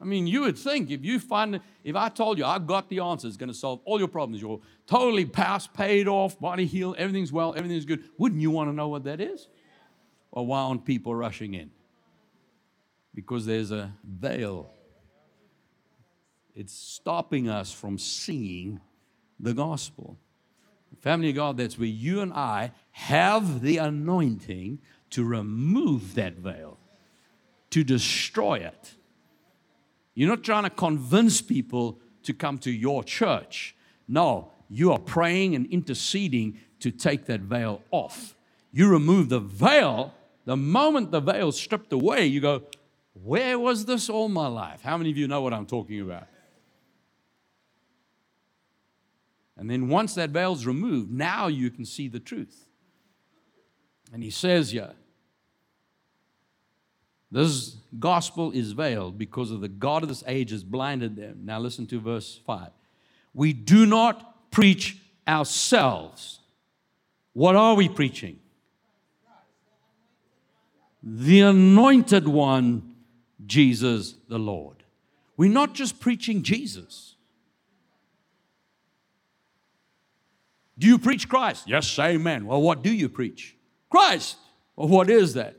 I 0.02 0.04
mean, 0.04 0.26
you 0.26 0.42
would 0.42 0.58
think 0.58 0.90
if 0.90 1.06
you 1.06 1.20
find, 1.20 1.62
if 1.84 1.96
I 1.96 2.10
told 2.10 2.40
you 2.40 2.46
I've 2.46 2.66
got 2.66 2.90
the 2.90 3.00
answer, 3.00 3.28
it's 3.28 3.38
going 3.38 3.52
to 3.52 3.56
solve 3.56 3.82
all 3.86 4.00
your 4.00 4.08
problems, 4.08 4.42
you're 4.42 4.60
totally 4.88 5.26
past, 5.26 5.74
paid 5.74 6.08
off, 6.08 6.40
body 6.40 6.66
healed, 6.66 6.96
everything's 6.98 7.32
well, 7.32 7.54
everything's 7.56 7.86
good, 7.86 8.04
wouldn't 8.18 8.42
you 8.42 8.50
want 8.50 8.70
to 8.70 8.74
know 8.74 8.88
what 8.88 9.04
that 9.04 9.22
is? 9.22 9.48
Or 10.32 10.48
why 10.48 10.62
aren't 10.62 10.86
people 10.86 11.14
rushing 11.14 11.54
in? 11.54 11.70
Because 13.14 13.46
there's 13.46 13.70
a 13.70 13.94
veil. 14.04 14.72
It's 16.56 16.74
stopping 16.74 17.48
us 17.48 17.72
from 17.72 18.00
seeing 18.00 18.80
the 19.40 19.54
gospel. 19.54 20.18
Family 21.00 21.30
of 21.30 21.36
God, 21.36 21.58
that's 21.58 21.78
where 21.78 21.88
you 21.88 22.22
and 22.22 22.34
I 22.34 22.72
have 22.92 23.62
the 23.62 23.78
anointing 23.78 24.80
to 25.12 25.24
remove 25.24 26.16
that 26.16 26.34
veil, 26.36 26.78
to 27.70 27.84
destroy 27.84 28.56
it 28.56 28.96
you're 30.14 30.30
not 30.30 30.44
trying 30.44 30.64
to 30.64 30.70
convince 30.70 31.42
people 31.42 32.00
to 32.24 32.34
come 32.34 32.58
to 32.60 32.72
your 32.72 33.04
church. 33.04 33.76
No, 34.08 34.52
you 34.70 34.92
are 34.92 35.00
praying 35.00 35.56
and 35.56 35.66
interceding 35.68 36.60
to 36.80 36.92
take 36.92 37.26
that 37.26 37.42
veil 37.42 37.82
off. 37.92 38.36
You 38.72 38.90
remove 38.90 39.30
the 39.30 39.40
veil, 39.40 40.14
the 40.46 40.58
moment 40.58 41.12
the 41.12 41.20
veil 41.20 41.50
is 41.50 41.58
stripped 41.58 41.94
away, 41.94 42.26
you 42.26 42.42
go, 42.42 42.64
Where 43.14 43.58
was 43.58 43.86
this 43.86 44.10
all 44.10 44.30
my 44.30 44.48
life? 44.48 44.82
How 44.82 44.98
many 44.98 45.12
of 45.12 45.18
you 45.18 45.28
know 45.28 45.42
what 45.42 45.54
I'm 45.54 45.66
talking 45.66 46.02
about? 46.02 46.28
And 49.58 49.70
then 49.70 49.90
once 49.90 50.16
that 50.16 50.32
veil's 50.32 50.66
removed, 50.66 51.12
now 51.12 51.48
you 51.48 51.70
can 51.70 51.86
see 51.86 52.08
the 52.08 52.20
truth. 52.20 52.66
And 54.12 54.24
he 54.24 54.30
says 54.30 54.72
here, 54.72 54.94
this 57.32 57.78
gospel 57.98 58.52
is 58.52 58.74
veiled 58.74 59.18
because 59.18 59.52
of 59.52 59.62
the 59.62 59.70
God 59.70 60.04
of 60.04 60.10
this 60.10 60.24
age 60.28 60.52
has 60.52 60.64
blinded 60.64 61.16
them. 61.16 61.42
Now 61.44 61.60
listen 61.60 61.88
to 61.88 62.00
verse 62.00 62.40
5. 62.46 62.70
We 63.34 63.54
do 63.54 63.86
not 63.86 64.52
preach 64.52 64.98
ourselves. 65.28 66.40
What 67.34 67.56
are 67.56 67.76
we 67.76 67.88
preaching? 67.88 68.40
The 71.02 71.42
anointed 71.42 72.28
one, 72.28 72.96
Jesus 73.46 74.16
the 74.28 74.38
Lord. 74.38 74.84
We're 75.38 75.50
not 75.50 75.74
just 75.74 76.00
preaching 76.00 76.44
Jesus. 76.44 77.16
Do 80.78 80.88
you 80.88 80.98
preach 80.98 81.30
Christ? 81.30 81.68
Yes, 81.68 81.98
amen. 81.98 82.46
Well, 82.46 82.62
what 82.62 82.84
do 82.84 82.94
you 82.94 83.08
preach? 83.08 83.56
Christ. 83.90 84.38
Well, 84.76 84.88
what 84.88 85.10
is 85.10 85.36
that? 85.36 85.56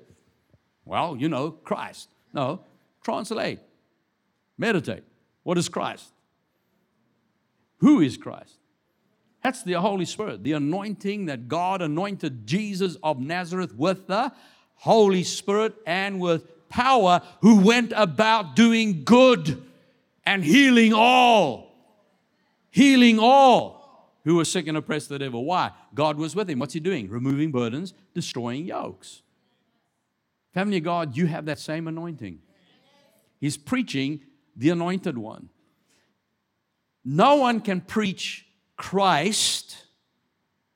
Well, 0.93 1.17
you 1.17 1.31
know, 1.31 1.53
Christ. 1.53 2.11
No, 2.35 2.61
translate, 3.03 3.61
meditate. 4.59 5.05
What 5.43 5.57
is 5.57 5.71
Christ? 5.71 6.05
Who 7.79 8.03
is 8.03 8.19
Christ? 8.19 8.59
That's 9.43 9.63
the 9.63 9.73
Holy 9.73 10.05
Spirit, 10.05 10.45
the 10.45 10.53
anointing 10.53 11.27
that 11.27 11.49
God 11.49 11.81
anointed 11.81 12.47
Jesus 12.47 12.99
of 13.03 13.19
Nazareth 13.19 13.75
with 13.75 14.07
the 14.07 14.33
Holy 14.75 15.25
Spirit 15.25 15.73
and 15.87 16.21
with 16.21 16.69
power 16.69 17.23
who 17.41 17.61
went 17.61 17.95
about 17.97 18.55
doing 18.55 19.03
good 19.03 19.63
and 20.27 20.45
healing 20.45 20.93
all. 20.93 21.75
Healing 22.71 23.19
all 23.19 24.13
who 24.25 24.37
were 24.37 24.45
sick 24.45 24.67
and 24.67 24.77
oppressed 24.77 25.09
the 25.09 25.19
devil. 25.19 25.43
Why? 25.47 25.71
God 25.95 26.19
was 26.19 26.37
with 26.37 26.51
him. 26.51 26.59
What's 26.59 26.75
he 26.75 26.81
doing? 26.81 27.09
Removing 27.09 27.51
burdens, 27.51 27.95
destroying 28.13 28.67
yokes. 28.67 29.23
Family 30.53 30.79
of 30.79 30.85
God, 30.85 31.17
you 31.17 31.27
have 31.27 31.47
that 31.47 31.59
same 31.59 31.89
anointing. 31.89 32.39
He's 33.41 33.57
preaching 33.57 34.21
the 34.57 34.71
anointed 34.71 35.17
one. 35.17 35.49
No 37.05 37.37
one 37.37 37.61
can 37.61 37.81
preach 37.81 38.47
Christ 38.77 39.77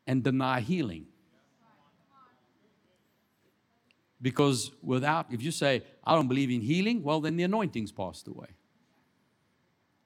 and 0.06 0.24
deny 0.24 0.60
healing. 0.60 1.06
Because 4.20 4.70
without, 4.82 5.26
if 5.30 5.42
you 5.42 5.50
say, 5.50 5.82
I 6.02 6.14
don't 6.14 6.26
believe 6.26 6.50
in 6.50 6.62
healing, 6.62 7.02
well, 7.02 7.20
then 7.20 7.36
the 7.36 7.44
anointing's 7.44 7.92
passed 7.92 8.26
away. 8.26 8.48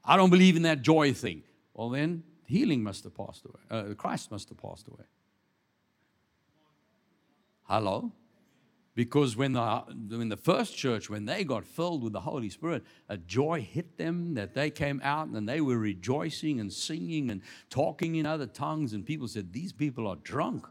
I 0.05 0.17
don't 0.17 0.31
believe 0.31 0.57
in 0.57 0.63
that 0.63 0.83
joy 0.83 1.13
thing. 1.13 1.43
Well, 1.75 1.91
then 1.91 2.25
healing 2.47 2.83
must 2.83 3.05
have 3.05 3.15
passed 3.15 3.45
away. 3.45 3.61
Uh, 3.71 3.95
Christ 3.95 4.31
must 4.31 4.49
have 4.49 4.59
passed 4.59 4.89
away. 4.89 5.05
Hello? 7.63 8.13
Because 9.01 9.35
when 9.35 9.55
the, 9.55 9.83
when 10.11 10.29
the 10.29 10.37
first 10.37 10.77
church, 10.77 11.09
when 11.09 11.25
they 11.25 11.43
got 11.43 11.65
filled 11.65 12.05
with 12.05 12.13
the 12.13 12.21
Holy 12.21 12.51
Spirit, 12.51 12.85
a 13.09 13.17
joy 13.17 13.63
hit 13.63 13.97
them 13.97 14.35
that 14.35 14.53
they 14.53 14.69
came 14.71 15.01
out 15.03 15.29
and 15.29 15.49
they 15.49 15.63
were 15.63 15.79
rejoicing 15.79 16.61
and 16.61 16.71
singing 16.71 17.31
and 17.31 17.41
talking 17.71 18.17
in 18.17 18.27
other 18.27 18.45
tongues. 18.45 18.93
And 18.93 19.07
people 19.07 19.27
said, 19.27 19.55
These 19.55 19.73
people 19.73 20.07
are 20.07 20.17
drunk. 20.17 20.67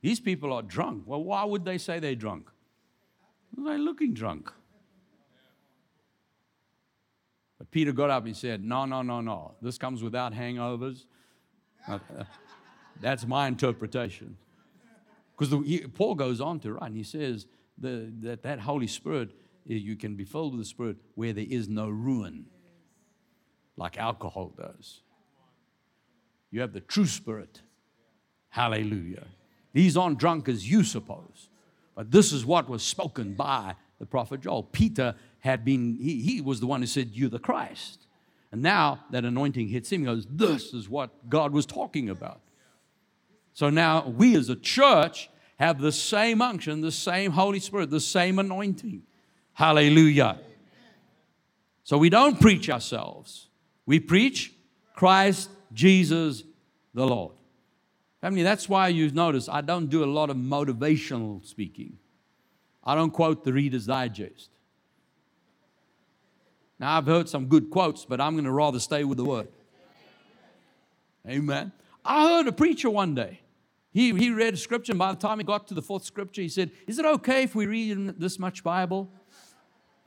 These 0.00 0.18
people 0.18 0.50
are 0.50 0.62
drunk. 0.62 1.02
Well, 1.04 1.22
why 1.22 1.44
would 1.44 1.66
they 1.66 1.76
say 1.76 1.98
they're 1.98 2.14
drunk? 2.14 2.48
They're 3.54 3.76
looking 3.76 4.14
drunk. 4.14 4.50
But 7.58 7.70
Peter 7.70 7.92
got 7.92 8.08
up 8.08 8.24
and 8.24 8.34
said, 8.34 8.64
No, 8.64 8.86
no, 8.86 9.02
no, 9.02 9.20
no. 9.20 9.56
This 9.60 9.76
comes 9.76 10.02
without 10.02 10.32
hangovers. 10.32 11.04
That's 13.02 13.26
my 13.26 13.46
interpretation. 13.46 14.38
Because 15.38 15.54
Paul 15.94 16.14
goes 16.14 16.40
on 16.40 16.58
to 16.60 16.72
write, 16.72 16.88
and 16.88 16.96
he 16.96 17.04
says 17.04 17.46
the, 17.78 18.12
that 18.20 18.42
that 18.42 18.60
Holy 18.60 18.88
Spirit, 18.88 19.30
eh, 19.68 19.74
you 19.74 19.96
can 19.96 20.16
be 20.16 20.24
filled 20.24 20.52
with 20.52 20.62
the 20.62 20.68
Spirit 20.68 20.96
where 21.14 21.32
there 21.32 21.46
is 21.48 21.68
no 21.68 21.88
ruin, 21.88 22.46
like 23.76 23.98
alcohol 23.98 24.52
does. 24.56 25.02
You 26.50 26.60
have 26.62 26.72
the 26.72 26.80
true 26.80 27.06
Spirit. 27.06 27.60
Hallelujah. 28.48 29.26
These 29.72 29.96
aren't 29.96 30.18
drunk 30.18 30.48
as 30.48 30.68
you 30.68 30.82
suppose, 30.82 31.50
but 31.94 32.10
this 32.10 32.32
is 32.32 32.44
what 32.44 32.68
was 32.68 32.82
spoken 32.82 33.34
by 33.34 33.74
the 33.98 34.06
prophet 34.06 34.40
Joel. 34.40 34.64
Peter 34.64 35.14
had 35.40 35.64
been, 35.64 35.96
he, 36.00 36.20
he 36.20 36.40
was 36.40 36.58
the 36.58 36.66
one 36.66 36.80
who 36.80 36.86
said, 36.86 37.10
You're 37.12 37.30
the 37.30 37.38
Christ. 37.38 38.06
And 38.50 38.62
now 38.62 39.04
that 39.10 39.24
anointing 39.24 39.68
hits 39.68 39.92
him, 39.92 40.00
he 40.00 40.06
goes, 40.06 40.26
This 40.28 40.72
is 40.72 40.88
what 40.88 41.28
God 41.28 41.52
was 41.52 41.66
talking 41.66 42.08
about. 42.08 42.40
So 43.58 43.70
now 43.70 44.06
we 44.06 44.36
as 44.36 44.50
a 44.50 44.54
church 44.54 45.28
have 45.58 45.80
the 45.80 45.90
same 45.90 46.40
unction, 46.40 46.80
the 46.80 46.92
same 46.92 47.32
Holy 47.32 47.58
Spirit, 47.58 47.90
the 47.90 47.98
same 47.98 48.38
anointing. 48.38 49.02
Hallelujah. 49.52 50.38
So 51.82 51.98
we 51.98 52.08
don't 52.08 52.40
preach 52.40 52.70
ourselves, 52.70 53.48
we 53.84 53.98
preach 53.98 54.52
Christ 54.94 55.50
Jesus 55.72 56.44
the 56.94 57.04
Lord. 57.04 57.34
Family, 58.20 58.44
that's 58.44 58.68
why 58.68 58.86
you 58.86 59.10
notice 59.10 59.48
I 59.48 59.62
don't 59.62 59.88
do 59.88 60.04
a 60.04 60.06
lot 60.06 60.30
of 60.30 60.36
motivational 60.36 61.44
speaking. 61.44 61.98
I 62.84 62.94
don't 62.94 63.10
quote 63.10 63.42
the 63.42 63.52
Reader's 63.52 63.86
Digest. 63.86 64.50
Now, 66.78 66.96
I've 66.96 67.06
heard 67.06 67.28
some 67.28 67.46
good 67.46 67.70
quotes, 67.70 68.04
but 68.04 68.20
I'm 68.20 68.34
going 68.34 68.44
to 68.44 68.52
rather 68.52 68.78
stay 68.78 69.02
with 69.02 69.18
the 69.18 69.24
Word. 69.24 69.48
Amen. 71.28 71.72
I 72.04 72.28
heard 72.28 72.46
a 72.46 72.52
preacher 72.52 72.88
one 72.88 73.16
day. 73.16 73.40
He, 73.92 74.12
he 74.12 74.30
read 74.30 74.58
scripture, 74.58 74.92
and 74.92 74.98
by 74.98 75.12
the 75.12 75.18
time 75.18 75.38
he 75.38 75.44
got 75.44 75.66
to 75.68 75.74
the 75.74 75.82
fourth 75.82 76.04
scripture, 76.04 76.42
he 76.42 76.48
said, 76.48 76.70
Is 76.86 76.98
it 76.98 77.06
okay 77.06 77.44
if 77.44 77.54
we 77.54 77.66
read 77.66 78.18
this 78.18 78.38
much 78.38 78.62
Bible? 78.62 79.10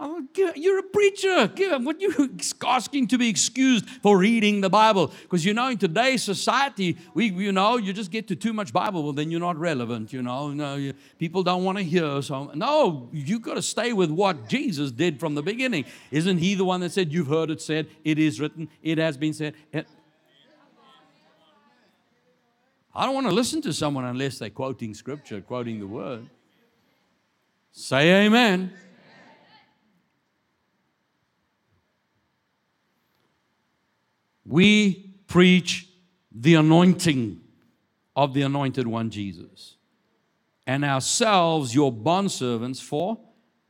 Oh, 0.04 0.26
you're 0.56 0.80
a 0.80 0.84
preacher. 0.84 1.46
What 1.78 2.02
you 2.02 2.36
asking 2.66 3.10
to 3.10 3.20
be 3.20 3.30
excused 3.30 3.88
for 4.02 4.18
reading 4.18 4.62
the 4.62 4.70
Bible? 4.70 5.12
Because 5.22 5.46
you 5.46 5.54
know, 5.54 5.68
in 5.68 5.78
today's 5.78 6.24
society, 6.24 6.98
we 7.14 7.30
you 7.30 7.52
know, 7.52 7.78
you 7.78 7.94
just 7.94 8.10
get 8.10 8.28
to 8.30 8.36
too 8.36 8.52
much 8.52 8.74
Bible, 8.74 9.04
well, 9.04 9.14
then 9.14 9.30
you're 9.30 9.40
not 9.40 9.58
relevant. 9.58 10.12
You 10.12 10.24
know, 10.24 10.50
no, 10.50 10.74
you, 10.74 10.94
people 11.20 11.44
don't 11.44 11.64
want 11.64 11.78
to 11.78 11.84
hear. 11.84 12.20
So 12.24 12.52
no, 12.56 13.10
you've 13.14 13.44
got 13.44 13.56
to 13.56 13.62
stay 13.62 13.94
with 13.94 14.10
what 14.10 14.50
Jesus 14.50 14.92
did 14.92 15.20
from 15.20 15.36
the 15.36 15.44
beginning. 15.44 15.86
Isn't 16.10 16.40
He 16.40 16.56
the 16.56 16.66
one 16.66 16.80
that 16.82 16.92
said, 16.92 17.14
"You've 17.14 17.28
heard 17.28 17.52
it 17.52 17.62
said, 17.62 17.86
it 18.04 18.18
is 18.18 18.40
written, 18.40 18.70
it 18.82 18.98
has 18.98 19.18
been 19.18 19.34
said." 19.34 19.54
I 22.94 23.06
don't 23.06 23.16
want 23.16 23.28
to 23.28 23.34
listen 23.34 23.62
to 23.62 23.74
someone 23.74 24.06
unless 24.06 24.40
they're 24.40 24.50
quoting 24.50 24.94
scripture, 24.94 25.40
quoting 25.42 25.80
the 25.80 25.88
word. 25.88 26.30
Say 27.72 28.26
amen. 28.26 28.74
We 34.46 35.16
preach 35.28 35.88
the 36.32 36.56
anointing 36.56 37.40
of 38.16 38.34
the 38.34 38.42
anointed 38.42 38.88
one, 38.88 39.10
Jesus, 39.10 39.78
and 40.68 40.84
ourselves 40.84 41.74
your 41.74 41.94
bondservants 41.94 42.82
for 42.82 43.18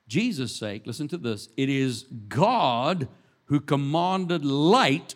Jesus' 0.08 0.56
sake. 0.56 0.88
Listen 0.88 1.08
to 1.10 1.18
this 1.18 1.50
it 1.56 1.70
is 1.70 2.06
God 2.28 3.08
who 3.46 3.60
commanded 3.60 4.44
light 4.44 5.14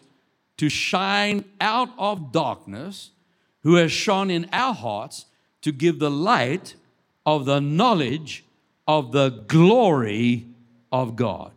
to 0.57 0.69
shine 0.69 1.43
out 1.59 1.89
of 1.97 2.31
darkness 2.31 3.11
who 3.65 3.75
has 3.75 3.91
shone 3.91 4.29
in 4.29 4.47
our 4.53 4.75
hearts 4.75 5.25
to 5.61 5.71
give 5.71 5.97
the 5.97 6.11
light 6.11 6.75
of 7.25 7.45
the 7.45 7.59
knowledge 7.59 8.45
of 8.87 9.11
the 9.11 9.29
glory 9.47 10.45
of 10.91 11.15
God 11.15 11.51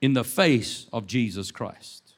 in 0.00 0.14
the 0.14 0.24
face 0.24 0.88
of 0.92 1.06
Jesus 1.06 1.52
Christ. 1.52 2.14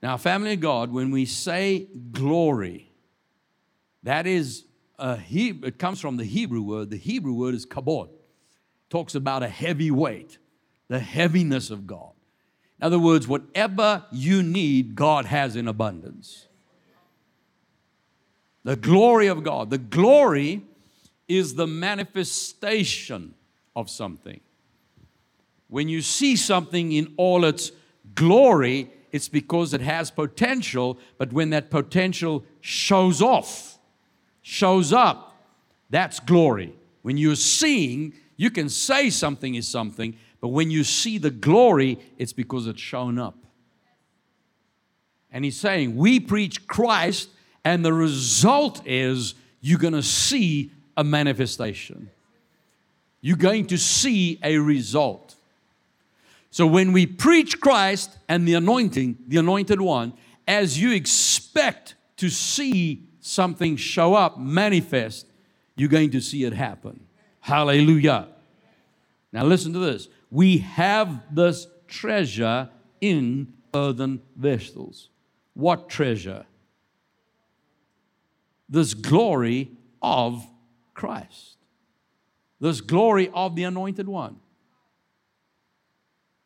Now, 0.00 0.16
family 0.16 0.52
of 0.52 0.60
God, 0.60 0.92
when 0.92 1.10
we 1.10 1.24
say 1.24 1.88
glory, 2.12 2.92
that 4.04 4.28
is 4.28 4.64
a 4.96 5.16
he- 5.16 5.48
it 5.64 5.76
comes 5.76 6.00
from 6.00 6.18
the 6.18 6.24
Hebrew 6.24 6.62
word. 6.62 6.90
The 6.90 6.96
Hebrew 6.96 7.32
word 7.32 7.56
is 7.56 7.66
kabod. 7.66 8.10
Talks 8.90 9.16
about 9.16 9.42
a 9.42 9.48
heavy 9.48 9.90
weight, 9.90 10.38
the 10.86 11.00
heaviness 11.00 11.70
of 11.70 11.84
God. 11.84 12.12
In 12.78 12.86
other 12.86 13.00
words, 13.00 13.26
whatever 13.26 14.04
you 14.12 14.44
need, 14.44 14.94
God 14.94 15.24
has 15.24 15.56
in 15.56 15.66
abundance. 15.66 16.46
The 18.66 18.74
glory 18.74 19.28
of 19.28 19.44
God. 19.44 19.70
The 19.70 19.78
glory 19.78 20.60
is 21.28 21.54
the 21.54 21.68
manifestation 21.68 23.34
of 23.76 23.88
something. 23.88 24.40
When 25.68 25.88
you 25.88 26.02
see 26.02 26.34
something 26.34 26.90
in 26.90 27.14
all 27.16 27.44
its 27.44 27.70
glory, 28.16 28.90
it's 29.12 29.28
because 29.28 29.72
it 29.72 29.82
has 29.82 30.10
potential, 30.10 30.98
but 31.16 31.32
when 31.32 31.50
that 31.50 31.70
potential 31.70 32.44
shows 32.60 33.22
off, 33.22 33.78
shows 34.42 34.92
up, 34.92 35.36
that's 35.88 36.18
glory. 36.18 36.74
When 37.02 37.16
you're 37.16 37.36
seeing, 37.36 38.14
you 38.36 38.50
can 38.50 38.68
say 38.68 39.10
something 39.10 39.54
is 39.54 39.68
something, 39.68 40.16
but 40.40 40.48
when 40.48 40.72
you 40.72 40.82
see 40.82 41.18
the 41.18 41.30
glory, 41.30 42.00
it's 42.18 42.32
because 42.32 42.66
it's 42.66 42.80
shown 42.80 43.16
up. 43.16 43.38
And 45.30 45.44
he's 45.44 45.56
saying, 45.56 45.94
We 45.94 46.18
preach 46.18 46.66
Christ 46.66 47.28
and 47.66 47.84
the 47.84 47.92
result 47.92 48.80
is 48.86 49.34
you're 49.60 49.80
going 49.80 49.92
to 49.92 50.00
see 50.00 50.70
a 50.96 51.02
manifestation. 51.02 52.08
You're 53.20 53.36
going 53.36 53.66
to 53.66 53.76
see 53.76 54.38
a 54.44 54.58
result. 54.58 55.34
So 56.52 56.64
when 56.64 56.92
we 56.92 57.06
preach 57.06 57.60
Christ 57.60 58.18
and 58.28 58.46
the 58.46 58.54
anointing, 58.54 59.18
the 59.26 59.38
anointed 59.38 59.80
one, 59.80 60.12
as 60.46 60.80
you 60.80 60.92
expect 60.92 61.96
to 62.18 62.28
see 62.28 63.02
something 63.18 63.74
show 63.74 64.14
up, 64.14 64.38
manifest, 64.38 65.26
you're 65.74 65.88
going 65.88 66.12
to 66.12 66.20
see 66.20 66.44
it 66.44 66.52
happen. 66.52 67.00
Hallelujah. 67.40 68.28
Now 69.32 69.44
listen 69.44 69.72
to 69.72 69.80
this. 69.80 70.06
We 70.30 70.58
have 70.58 71.34
this 71.34 71.66
treasure 71.88 72.70
in 73.00 73.54
earthen 73.74 74.22
vessels. 74.36 75.08
What 75.54 75.88
treasure? 75.88 76.46
This 78.68 78.94
glory 78.94 79.70
of 80.02 80.46
Christ, 80.94 81.56
this 82.60 82.80
glory 82.80 83.30
of 83.32 83.54
the 83.54 83.64
anointed 83.64 84.08
one. 84.08 84.36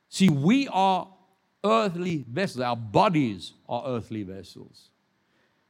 See, 0.08 0.28
we 0.28 0.68
are 0.68 1.08
earthly 1.64 2.24
vessels, 2.28 2.62
our 2.62 2.76
bodies 2.76 3.52
are 3.68 3.84
earthly 3.86 4.22
vessels. 4.22 4.90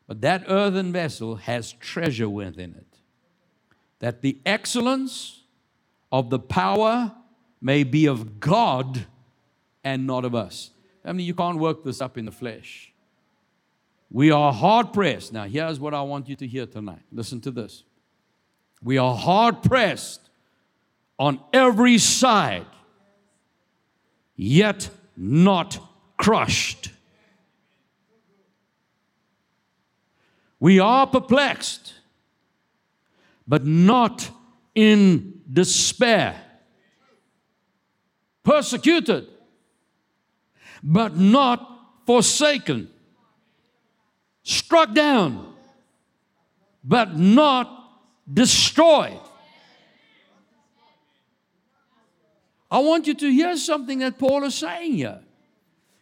But 0.06 0.22
that 0.22 0.44
earthen 0.48 0.92
vessel 0.92 1.36
has 1.36 1.72
treasure 1.74 2.28
within 2.28 2.74
it. 2.74 2.98
That 4.00 4.22
the 4.22 4.38
excellence 4.44 5.42
of 6.10 6.30
the 6.30 6.38
power 6.38 7.12
may 7.60 7.84
be 7.84 8.06
of 8.06 8.40
God 8.40 9.06
and 9.84 10.06
not 10.06 10.24
of 10.24 10.34
us. 10.34 10.70
I 11.04 11.12
mean, 11.12 11.26
you 11.26 11.34
can't 11.34 11.58
work 11.58 11.84
this 11.84 12.00
up 12.00 12.18
in 12.18 12.24
the 12.24 12.32
flesh. 12.32 12.89
We 14.10 14.32
are 14.32 14.52
hard 14.52 14.92
pressed. 14.92 15.32
Now, 15.32 15.44
here's 15.44 15.78
what 15.78 15.94
I 15.94 16.02
want 16.02 16.28
you 16.28 16.36
to 16.36 16.46
hear 16.46 16.66
tonight. 16.66 17.02
Listen 17.12 17.40
to 17.42 17.50
this. 17.50 17.84
We 18.82 18.98
are 18.98 19.14
hard 19.14 19.62
pressed 19.62 20.30
on 21.18 21.38
every 21.52 21.98
side, 21.98 22.66
yet 24.34 24.90
not 25.16 25.78
crushed. 26.16 26.90
We 30.58 30.80
are 30.80 31.06
perplexed, 31.06 31.94
but 33.46 33.64
not 33.64 34.30
in 34.74 35.40
despair. 35.50 36.40
Persecuted, 38.42 39.28
but 40.82 41.16
not 41.16 42.06
forsaken. 42.06 42.88
Struck 44.42 44.94
down, 44.94 45.54
but 46.82 47.16
not 47.16 48.00
destroyed. 48.32 49.20
I 52.70 52.78
want 52.78 53.06
you 53.06 53.14
to 53.14 53.30
hear 53.30 53.56
something 53.56 53.98
that 53.98 54.18
Paul 54.18 54.44
is 54.44 54.54
saying 54.54 54.94
here. 54.94 55.20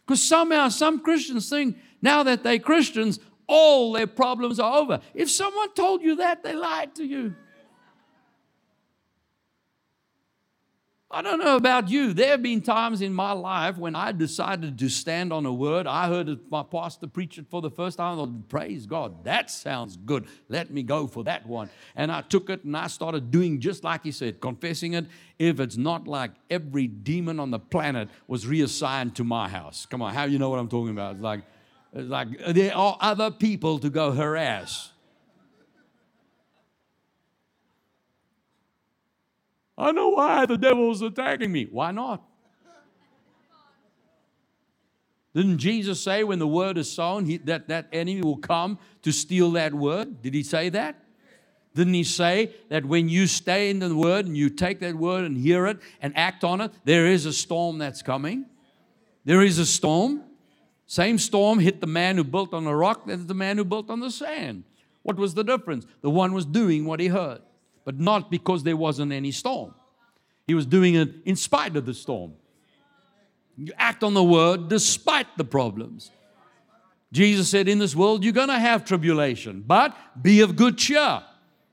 Because 0.05 0.23
somehow 0.23 0.69
some 0.69 0.99
Christians 0.99 1.49
think 1.49 1.77
now 2.01 2.23
that 2.23 2.43
they're 2.43 2.59
Christians, 2.59 3.19
all 3.47 3.93
their 3.93 4.07
problems 4.07 4.59
are 4.59 4.79
over. 4.79 5.01
If 5.13 5.29
someone 5.29 5.73
told 5.73 6.01
you 6.01 6.15
that, 6.17 6.43
they 6.43 6.53
lied 6.53 6.95
to 6.95 7.03
you. 7.03 7.35
I 11.11 11.23
don't 11.23 11.39
know 11.39 11.55
about 11.55 11.89
you. 11.89 12.13
There 12.13 12.29
have 12.29 12.43
been 12.43 12.61
times 12.61 13.01
in 13.01 13.15
my 13.15 13.31
life 13.31 13.79
when 13.79 13.95
I 13.95 14.11
decided 14.11 14.77
to 14.77 14.89
stand 14.89 15.33
on 15.33 15.43
a 15.47 15.51
word. 15.51 15.87
I 15.87 16.07
heard 16.07 16.39
my 16.51 16.61
pastor 16.61 17.07
preach 17.07 17.39
it 17.39 17.47
for 17.49 17.63
the 17.63 17.71
first 17.71 17.97
time. 17.97 18.13
I 18.13 18.21
thought, 18.21 18.47
praise 18.47 18.85
God, 18.85 19.23
that 19.23 19.49
sounds 19.49 19.97
good. 19.97 20.27
Let 20.49 20.69
me 20.69 20.83
go 20.83 21.07
for 21.07 21.23
that 21.23 21.47
one. 21.47 21.71
And 21.95 22.11
I 22.11 22.21
took 22.21 22.51
it 22.51 22.63
and 22.63 22.77
I 22.77 22.85
started 22.85 23.31
doing 23.31 23.59
just 23.59 23.83
like 23.83 24.03
he 24.03 24.11
said, 24.11 24.39
confessing 24.39 24.93
it. 24.93 25.07
If 25.39 25.59
it's 25.59 25.77
not 25.77 26.07
like 26.07 26.31
every 26.47 26.85
demon 26.85 27.39
on 27.39 27.49
the 27.49 27.59
planet 27.59 28.09
was 28.27 28.45
reassigned 28.45 29.15
to 29.15 29.23
my 29.23 29.49
house. 29.49 29.87
Come 29.87 30.03
on, 30.03 30.13
how 30.13 30.25
you 30.25 30.37
know 30.37 30.51
what 30.51 30.59
I'm 30.59 30.69
talking 30.69 30.91
about? 30.91 31.15
It's 31.15 31.23
like, 31.23 31.41
it's 31.91 32.09
like 32.09 32.27
there 32.49 32.77
are 32.77 32.97
other 33.01 33.31
people 33.31 33.79
to 33.79 33.89
go 33.89 34.11
harass. 34.11 34.91
I 39.79 39.93
know 39.93 40.09
why 40.09 40.45
the 40.45 40.57
devil 40.57 40.91
is 40.91 41.01
attacking 41.01 41.51
me. 41.51 41.67
Why 41.71 41.91
not? 41.91 42.21
Didn't 45.33 45.59
Jesus 45.59 46.01
say 46.01 46.23
when 46.23 46.39
the 46.39 46.47
word 46.47 46.77
is 46.77 46.91
sown, 46.91 47.25
he, 47.25 47.37
that 47.37 47.69
that 47.69 47.87
enemy 47.93 48.21
will 48.21 48.37
come 48.37 48.77
to 49.03 49.11
steal 49.13 49.51
that 49.51 49.73
word? 49.73 50.21
Did 50.21 50.33
he 50.33 50.43
say 50.43 50.67
that? 50.69 51.01
Didn't 51.75 51.93
he 51.93 52.03
say 52.03 52.53
that 52.67 52.83
when 52.83 53.07
you 53.07 53.25
stay 53.25 53.69
in 53.69 53.79
the 53.79 53.95
word 53.95 54.25
and 54.25 54.35
you 54.35 54.49
take 54.49 54.79
that 54.79 54.95
word 54.95 55.23
and 55.23 55.37
hear 55.37 55.65
it 55.67 55.77
and 56.01 56.17
act 56.17 56.43
on 56.43 56.59
it, 56.59 56.71
there 56.83 57.05
is 57.05 57.25
a 57.25 57.31
storm 57.31 57.77
that's 57.77 58.01
coming? 58.01 58.47
There 59.23 59.41
is 59.41 59.59
a 59.59 59.65
storm. 59.65 60.23
Same 60.87 61.17
storm 61.17 61.59
hit 61.59 61.79
the 61.79 61.87
man 61.87 62.17
who 62.17 62.23
built 62.23 62.53
on 62.53 62.65
the 62.65 62.75
rock 62.75 63.03
as 63.07 63.27
the 63.27 63.35
man 63.35 63.57
who 63.57 63.63
built 63.63 63.89
on 63.89 63.99
the 63.99 64.11
sand. 64.11 64.63
What 65.03 65.15
was 65.15 65.35
the 65.35 65.43
difference? 65.43 65.85
The 66.01 66.09
one 66.09 66.33
was 66.33 66.45
doing 66.45 66.85
what 66.85 66.99
he 66.99 67.07
heard 67.07 67.41
but 67.85 67.99
not 67.99 68.29
because 68.31 68.63
there 68.63 68.77
wasn't 68.77 69.11
any 69.11 69.31
storm. 69.31 69.73
He 70.47 70.53
was 70.53 70.65
doing 70.65 70.95
it 70.95 71.09
in 71.25 71.35
spite 71.35 71.75
of 71.75 71.85
the 71.85 71.93
storm. 71.93 72.33
You 73.57 73.73
act 73.77 74.03
on 74.03 74.13
the 74.13 74.23
word 74.23 74.69
despite 74.69 75.27
the 75.37 75.43
problems. 75.43 76.11
Jesus 77.11 77.49
said, 77.49 77.67
In 77.67 77.79
this 77.79 77.95
world, 77.95 78.23
you're 78.23 78.33
going 78.33 78.47
to 78.47 78.59
have 78.59 78.85
tribulation, 78.85 79.63
but 79.65 79.95
be 80.21 80.41
of 80.41 80.55
good 80.55 80.77
cheer. 80.77 81.23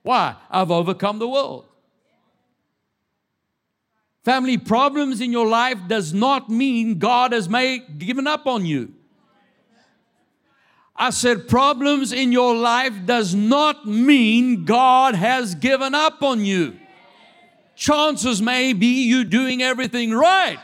Why? 0.03 0.37
I've 0.51 0.71
overcome 0.71 1.19
the 1.19 1.29
world. 1.29 1.67
Family 4.25 4.59
problems 4.59 5.21
in 5.21 5.31
your 5.31 5.47
life 5.47 5.79
does 5.87 6.13
not 6.13 6.51
mean 6.51 6.99
God 6.99 7.33
has 7.33 7.49
made, 7.49 7.99
given 7.99 8.27
up 8.27 8.47
on 8.49 8.67
you. 8.67 8.93
I 10.99 11.11
said, 11.11 11.49
problems 11.49 12.13
in 12.13 12.33
your 12.33 12.55
life 12.55 12.95
does 13.05 13.35
not 13.35 13.87
mean 13.87 14.65
God 14.65 15.15
has 15.15 15.55
given 15.55 15.95
up 15.95 16.23
on 16.23 16.45
you. 16.45 16.79
Chances 17.75 18.41
may 18.41 18.73
be 18.73 19.05
you 19.05 19.25
doing 19.25 19.63
everything 19.63 20.13
right. 20.13 20.59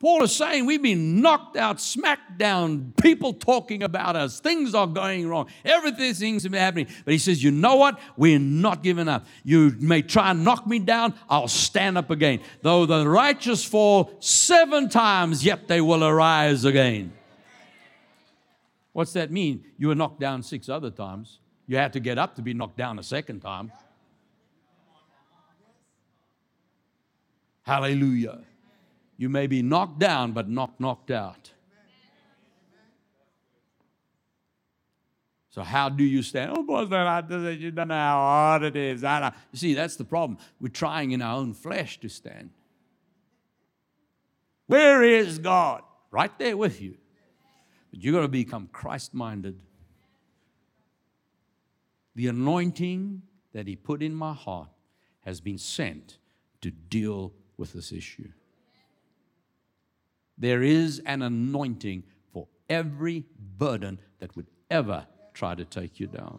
Paul 0.00 0.22
is 0.22 0.34
saying 0.34 0.64
we've 0.64 0.82
been 0.82 1.20
knocked 1.20 1.58
out, 1.58 1.78
smacked 1.78 2.38
down, 2.38 2.94
people 3.02 3.34
talking 3.34 3.82
about 3.82 4.16
us, 4.16 4.40
things 4.40 4.74
are 4.74 4.86
going 4.86 5.28
wrong, 5.28 5.46
everything 5.62 6.14
seems 6.14 6.42
to 6.44 6.48
be 6.48 6.56
happening. 6.56 6.86
But 7.04 7.12
he 7.12 7.18
says, 7.18 7.44
You 7.44 7.50
know 7.50 7.76
what? 7.76 8.00
We're 8.16 8.38
not 8.38 8.82
giving 8.82 9.08
up. 9.08 9.26
You 9.44 9.76
may 9.78 10.00
try 10.00 10.30
and 10.30 10.42
knock 10.42 10.66
me 10.66 10.78
down, 10.78 11.12
I'll 11.28 11.48
stand 11.48 11.98
up 11.98 12.08
again. 12.08 12.40
Though 12.62 12.86
the 12.86 13.06
righteous 13.06 13.62
fall 13.62 14.10
seven 14.20 14.88
times, 14.88 15.44
yet 15.44 15.68
they 15.68 15.82
will 15.82 16.02
arise 16.02 16.64
again. 16.64 17.12
What's 18.94 19.12
that 19.12 19.30
mean? 19.30 19.64
You 19.76 19.88
were 19.88 19.94
knocked 19.94 20.18
down 20.18 20.42
six 20.42 20.70
other 20.70 20.90
times. 20.90 21.40
You 21.66 21.76
had 21.76 21.92
to 21.92 22.00
get 22.00 22.16
up 22.16 22.36
to 22.36 22.42
be 22.42 22.54
knocked 22.54 22.78
down 22.78 22.98
a 22.98 23.02
second 23.02 23.40
time. 23.40 23.70
Hallelujah. 27.62 28.40
You 29.20 29.28
may 29.28 29.46
be 29.46 29.60
knocked 29.60 29.98
down, 29.98 30.32
but 30.32 30.48
not 30.48 30.80
knocked 30.80 31.10
out. 31.10 31.52
So 35.50 35.62
how 35.62 35.90
do 35.90 36.02
you 36.02 36.22
stand? 36.22 36.52
Oh, 36.56 36.62
boy, 36.62 36.84
you 36.84 37.70
don't 37.70 37.88
know 37.88 37.94
how 37.94 38.16
hard 38.16 38.62
it 38.62 38.76
is. 38.76 39.04
I 39.04 39.30
You 39.52 39.58
see, 39.58 39.74
that's 39.74 39.96
the 39.96 40.06
problem. 40.06 40.38
We're 40.58 40.68
trying 40.68 41.10
in 41.10 41.20
our 41.20 41.36
own 41.36 41.52
flesh 41.52 42.00
to 42.00 42.08
stand. 42.08 42.48
Where 44.68 45.02
is 45.02 45.38
God? 45.38 45.82
Right 46.10 46.36
there 46.38 46.56
with 46.56 46.80
you. 46.80 46.96
But 47.90 48.02
you've 48.02 48.14
got 48.14 48.22
to 48.22 48.28
become 48.28 48.70
Christ 48.72 49.12
minded. 49.12 49.60
The 52.14 52.28
anointing 52.28 53.20
that 53.52 53.66
He 53.66 53.76
put 53.76 54.02
in 54.02 54.14
my 54.14 54.32
heart 54.32 54.70
has 55.26 55.42
been 55.42 55.58
sent 55.58 56.16
to 56.62 56.70
deal 56.70 57.34
with 57.58 57.74
this 57.74 57.92
issue. 57.92 58.30
There 60.40 60.62
is 60.62 61.02
an 61.04 61.20
anointing 61.20 62.04
for 62.32 62.48
every 62.68 63.26
burden 63.58 64.00
that 64.20 64.34
would 64.34 64.46
ever 64.70 65.06
try 65.34 65.54
to 65.54 65.66
take 65.66 66.00
you 66.00 66.06
down. 66.06 66.38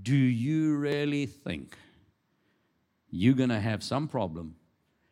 Do 0.00 0.16
you 0.16 0.76
really 0.76 1.26
think 1.26 1.76
you're 3.10 3.34
going 3.34 3.50
to 3.50 3.60
have 3.60 3.82
some 3.82 4.08
problem 4.08 4.56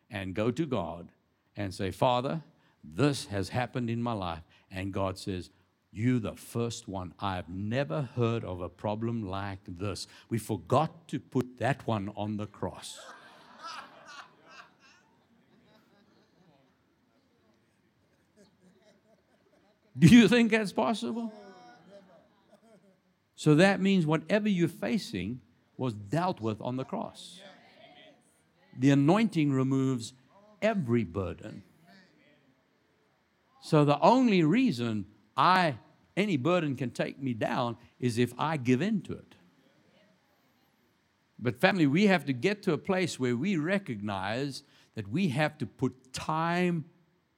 and 0.09 0.33
go 0.33 0.49
to 0.49 0.65
God 0.65 1.11
and 1.55 1.71
say, 1.71 1.91
Father, 1.91 2.41
this 2.83 3.25
has 3.27 3.49
happened 3.49 3.91
in 3.91 4.01
my 4.01 4.13
life? 4.13 4.41
And 4.71 4.91
God 4.91 5.19
says, 5.19 5.51
you 5.91 6.17
the 6.19 6.35
first 6.35 6.87
one. 6.87 7.13
I've 7.19 7.49
never 7.49 8.09
heard 8.15 8.43
of 8.43 8.61
a 8.61 8.69
problem 8.69 9.27
like 9.27 9.59
this. 9.67 10.07
We 10.27 10.39
forgot 10.39 11.07
to 11.09 11.19
put 11.19 11.59
that 11.59 11.85
one 11.85 12.11
on 12.15 12.37
the 12.37 12.47
cross. 12.47 12.99
Do 19.99 20.07
you 20.07 20.29
think 20.29 20.51
that's 20.51 20.71
possible? 20.71 21.31
So 23.35 23.55
that 23.55 23.81
means 23.81 24.05
whatever 24.05 24.49
you're 24.49 24.67
facing 24.67 25.41
was 25.77 25.93
dealt 25.93 26.41
with 26.41 26.61
on 26.61 26.77
the 26.77 26.85
cross. 26.85 27.39
The 28.77 28.91
anointing 28.91 29.51
removes 29.51 30.13
every 30.61 31.03
burden. 31.03 31.63
So 33.61 33.83
the 33.83 33.99
only 33.99 34.43
reason 34.43 35.05
I 35.35 35.75
any 36.17 36.37
burden 36.37 36.75
can 36.75 36.91
take 36.91 37.21
me 37.21 37.33
down 37.33 37.77
is 37.99 38.17
if 38.17 38.33
I 38.37 38.57
give 38.57 38.81
in 38.81 39.01
to 39.03 39.13
it. 39.13 39.35
But 41.37 41.61
family, 41.61 41.87
we 41.87 42.07
have 42.07 42.25
to 42.25 42.33
get 42.33 42.61
to 42.63 42.73
a 42.73 42.77
place 42.77 43.17
where 43.17 43.37
we 43.37 43.55
recognize 43.55 44.63
that 44.95 45.07
we 45.07 45.29
have 45.29 45.57
to 45.59 45.65
put 45.65 46.11
time 46.11 46.85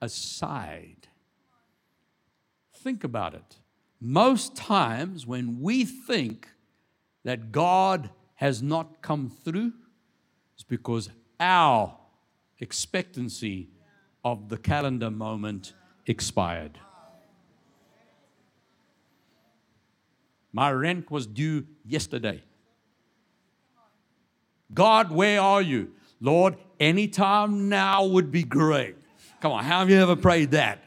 aside 0.01 1.07
Think 2.81 3.03
about 3.03 3.35
it. 3.35 3.57
Most 3.99 4.55
times 4.55 5.27
when 5.27 5.61
we 5.61 5.85
think 5.85 6.49
that 7.23 7.51
God 7.51 8.09
has 8.35 8.63
not 8.63 9.03
come 9.03 9.29
through, 9.29 9.73
it's 10.55 10.63
because 10.63 11.09
our 11.39 11.95
expectancy 12.59 13.69
of 14.25 14.49
the 14.49 14.57
calendar 14.57 15.11
moment 15.11 15.73
expired. 16.07 16.79
My 20.51 20.71
rent 20.71 21.11
was 21.11 21.27
due 21.27 21.67
yesterday. 21.85 22.41
God, 24.73 25.11
where 25.11 25.39
are 25.39 25.61
you? 25.61 25.91
Lord, 26.19 26.57
anytime 26.79 27.69
now 27.69 28.05
would 28.05 28.31
be 28.31 28.43
great. 28.43 28.95
Come 29.39 29.51
on, 29.51 29.63
how 29.63 29.79
have 29.79 29.89
you 29.91 29.97
ever 29.97 30.15
prayed 30.15 30.51
that? 30.51 30.83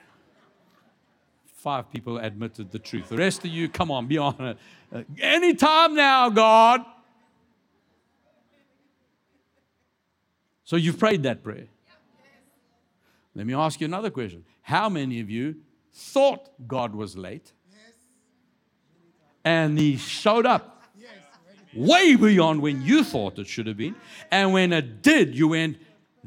Five 1.64 1.90
people 1.90 2.18
admitted 2.18 2.70
the 2.72 2.78
truth. 2.78 3.08
The 3.08 3.16
rest 3.16 3.42
of 3.42 3.50
you, 3.50 3.70
come 3.70 3.90
on, 3.90 4.06
be 4.06 4.18
honest. 4.18 4.60
Uh, 4.94 5.02
anytime 5.18 5.94
now, 5.94 6.28
God. 6.28 6.84
So 10.64 10.76
you've 10.76 10.98
prayed 10.98 11.22
that 11.22 11.42
prayer. 11.42 11.68
Let 13.34 13.46
me 13.46 13.54
ask 13.54 13.80
you 13.80 13.86
another 13.86 14.10
question. 14.10 14.44
How 14.60 14.90
many 14.90 15.20
of 15.20 15.30
you 15.30 15.56
thought 15.90 16.50
God 16.68 16.94
was 16.94 17.16
late 17.16 17.54
and 19.42 19.78
he 19.78 19.96
showed 19.96 20.44
up 20.44 20.82
way 21.74 22.14
beyond 22.14 22.60
when 22.60 22.82
you 22.82 23.02
thought 23.02 23.38
it 23.38 23.46
should 23.46 23.68
have 23.68 23.78
been. 23.78 23.96
And 24.30 24.52
when 24.52 24.70
it 24.74 25.00
did, 25.00 25.34
you 25.34 25.48
went, 25.48 25.78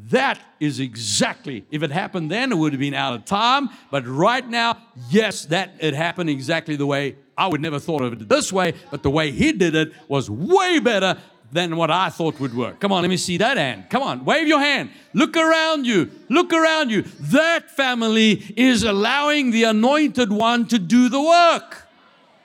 that 0.10 0.40
is 0.60 0.80
exactly, 0.80 1.66
if 1.72 1.84
it 1.84 1.92
happened 1.92 2.32
then, 2.32 2.52
it 2.52 2.56
would 2.56 2.74
have 2.74 2.80
been 2.80 2.94
out 2.94 3.14
of 3.14 3.26
time. 3.26 3.70
But 3.90 4.08
right 4.08 4.48
now, 4.48 4.78
yes, 5.10 5.46
that 5.46 5.76
it 5.80 5.94
happened 5.94 6.30
exactly 6.30 6.76
the 6.76 6.86
way 6.86 7.16
I 7.38 7.48
would 7.48 7.62
never 7.62 7.80
thought 7.80 8.02
of 8.02 8.14
it 8.14 8.30
this 8.30 8.54
way, 8.54 8.74
but 8.92 9.04
the 9.04 9.10
way 9.10 9.32
he 9.32 9.52
did 9.52 9.76
it 9.76 9.94
was 10.08 10.30
way 10.30 10.80
better 10.80 11.18
than 11.52 11.78
what 11.78 11.90
I 11.90 12.10
thought 12.10 12.40
would 12.40 12.56
work. 12.56 12.80
Come 12.80 12.92
on, 12.92 13.02
let 13.02 13.10
me 13.10 13.18
see 13.18 13.38
that 13.38 13.58
hand. 13.58 13.90
Come 13.90 14.04
on, 14.04 14.26
wave 14.26 14.48
your 14.48 14.60
hand. 14.60 14.92
Look 15.14 15.38
around 15.38 15.86
you. 15.86 16.12
Look 16.30 16.52
around 16.52 16.90
you. 16.90 17.04
That 17.20 17.72
family 17.72 18.54
is 18.58 18.84
allowing 18.84 19.52
the 19.52 19.64
anointed 19.64 20.32
one 20.32 20.68
to 20.68 20.80
do 20.80 21.10
the 21.10 21.22
work 21.22 21.88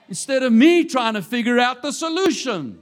instead 0.09 0.43
of 0.43 0.53
me 0.53 0.85
trying 0.85 1.15
to 1.15 1.21
figure 1.21 1.59
out 1.59 1.81
the 1.81 1.91
solution. 1.91 2.79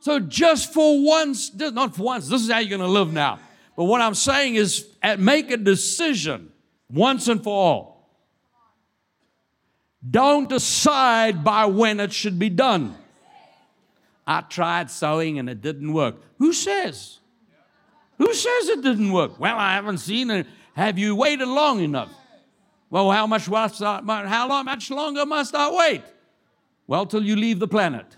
So 0.00 0.18
just 0.18 0.72
for 0.72 1.04
once, 1.04 1.52
not 1.54 1.94
for 1.94 2.02
once, 2.02 2.28
this 2.28 2.42
is 2.42 2.50
how 2.50 2.58
you're 2.58 2.78
going 2.78 2.80
to 2.80 2.86
live 2.86 3.12
now. 3.12 3.38
But 3.80 3.86
what 3.86 4.02
I'm 4.02 4.14
saying 4.14 4.56
is 4.56 4.86
make 5.18 5.50
a 5.50 5.56
decision 5.56 6.52
once 6.92 7.28
and 7.28 7.42
for 7.42 7.54
all. 7.54 8.10
Don't 10.10 10.50
decide 10.50 11.42
by 11.42 11.64
when 11.64 11.98
it 11.98 12.12
should 12.12 12.38
be 12.38 12.50
done. 12.50 12.94
I 14.26 14.42
tried 14.42 14.90
sewing 14.90 15.38
and 15.38 15.48
it 15.48 15.62
didn't 15.62 15.94
work. 15.94 16.16
Who 16.36 16.52
says? 16.52 17.20
Who 18.18 18.34
says 18.34 18.68
it 18.68 18.82
didn't 18.82 19.12
work? 19.12 19.40
Well, 19.40 19.56
I 19.56 19.76
haven't 19.76 19.96
seen 19.96 20.30
it. 20.30 20.46
Have 20.74 20.98
you 20.98 21.16
waited 21.16 21.48
long 21.48 21.80
enough? 21.80 22.12
Well, 22.90 23.10
how 23.10 23.26
much 23.26 23.46
how 23.46 24.62
much 24.62 24.90
longer 24.90 25.24
must 25.24 25.54
I 25.54 25.74
wait? 25.74 26.02
Well, 26.86 27.06
till 27.06 27.24
you 27.24 27.34
leave 27.34 27.58
the 27.58 27.68
planet. 27.68 28.14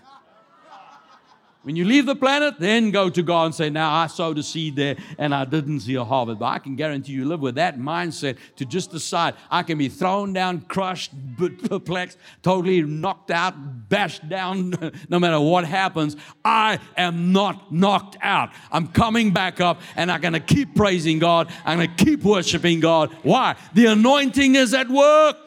When 1.63 1.77
you 1.77 1.85
leave 1.85 2.05
the 2.05 2.15
planet, 2.15 2.55
then 2.59 2.91
go 2.91 3.09
to 3.09 3.23
God 3.23 3.45
and 3.45 3.55
say, 3.55 3.69
Now 3.69 3.93
I 3.93 4.07
sowed 4.07 4.37
a 4.37 4.43
seed 4.43 4.75
there 4.75 4.97
and 5.17 5.33
I 5.33 5.45
didn't 5.45 5.79
see 5.79 5.95
a 5.95 6.03
harvest. 6.03 6.39
But 6.39 6.47
I 6.47 6.59
can 6.59 6.75
guarantee 6.75 7.13
you 7.13 7.23
live 7.23 7.39
with 7.39 7.55
that 7.55 7.79
mindset 7.79 8.37
to 8.57 8.65
just 8.65 8.91
decide 8.91 9.35
I 9.49 9.63
can 9.63 9.77
be 9.77 9.87
thrown 9.87 10.33
down, 10.33 10.61
crushed, 10.61 11.13
perplexed, 11.37 12.17
totally 12.41 12.81
knocked 12.81 13.31
out, 13.31 13.53
bashed 13.87 14.27
down, 14.27 14.73
no 15.09 15.19
matter 15.19 15.39
what 15.39 15.63
happens. 15.63 16.17
I 16.43 16.79
am 16.97 17.31
not 17.31 17.71
knocked 17.71 18.17
out. 18.21 18.49
I'm 18.69 18.87
coming 18.87 19.31
back 19.31 19.61
up 19.61 19.79
and 19.95 20.11
I'm 20.11 20.19
going 20.19 20.33
to 20.33 20.41
keep 20.41 20.75
praising 20.75 21.17
God. 21.17 21.49
I'm 21.63 21.77
going 21.77 21.95
to 21.95 22.05
keep 22.05 22.23
worshiping 22.23 22.81
God. 22.81 23.09
Why? 23.23 23.55
The 23.73 23.85
anointing 23.85 24.55
is 24.55 24.73
at 24.73 24.89
work. 24.89 25.37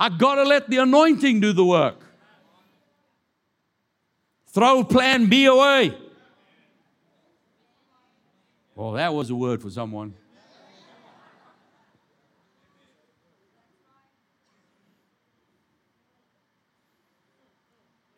I 0.00 0.08
got 0.08 0.36
to 0.36 0.44
let 0.44 0.70
the 0.70 0.78
anointing 0.78 1.40
do 1.40 1.52
the 1.52 1.64
work. 1.64 1.96
Throw 4.54 4.84
plan 4.84 5.28
B 5.28 5.46
away. 5.46 5.92
Well, 8.76 8.92
that 8.92 9.12
was 9.12 9.28
a 9.30 9.34
word 9.34 9.60
for 9.60 9.68
someone. 9.68 10.14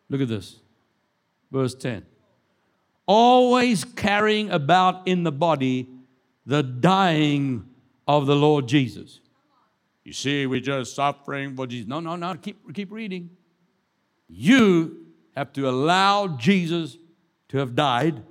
Look 0.09 0.21
at 0.21 0.27
this. 0.27 0.59
Verse 1.51 1.73
10. 1.73 2.05
Always 3.07 3.83
carrying 3.83 4.51
about 4.51 5.07
in 5.07 5.23
the 5.23 5.31
body 5.31 5.89
the 6.45 6.61
dying 6.61 7.65
of 8.07 8.27
the 8.27 8.35
Lord 8.35 8.67
Jesus. 8.67 9.21
You 10.03 10.13
see, 10.13 10.45
we're 10.45 10.59
just 10.59 10.95
suffering 10.95 11.55
for 11.55 11.65
Jesus. 11.65 11.87
No, 11.87 11.99
no, 11.99 12.15
no. 12.15 12.35
Keep, 12.35 12.75
keep 12.75 12.91
reading. 12.91 13.31
You 14.29 15.06
have 15.37 15.53
to 15.53 15.69
allow 15.69 16.27
Jesus 16.27 16.97
to 17.49 17.59
have 17.59 17.75
died, 17.75 18.23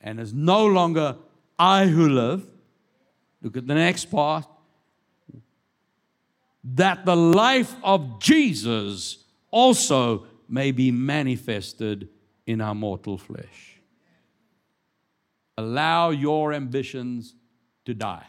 and 0.00 0.20
it's 0.20 0.32
no 0.32 0.64
longer 0.66 1.16
I 1.58 1.86
who 1.86 2.08
live. 2.08 2.46
Look 3.42 3.56
at 3.56 3.66
the 3.66 3.74
next 3.74 4.04
part. 4.04 4.46
That 6.62 7.04
the 7.04 7.16
life 7.16 7.74
of 7.82 8.20
Jesus 8.20 9.24
also 9.50 10.26
may 10.48 10.70
be 10.70 10.92
manifested 10.92 12.08
in 12.46 12.60
our 12.60 12.74
mortal 12.74 13.18
flesh. 13.18 13.80
Allow 15.56 16.10
your 16.10 16.52
ambitions 16.52 17.34
to 17.84 17.94
die. 17.94 18.26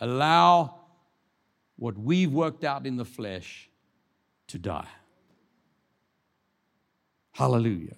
Allow 0.00 0.76
what 1.76 1.98
we've 1.98 2.32
worked 2.32 2.62
out 2.62 2.86
in 2.86 2.96
the 2.96 3.04
flesh 3.04 3.68
to 4.52 4.58
die. 4.58 4.88
Hallelujah. 7.32 7.96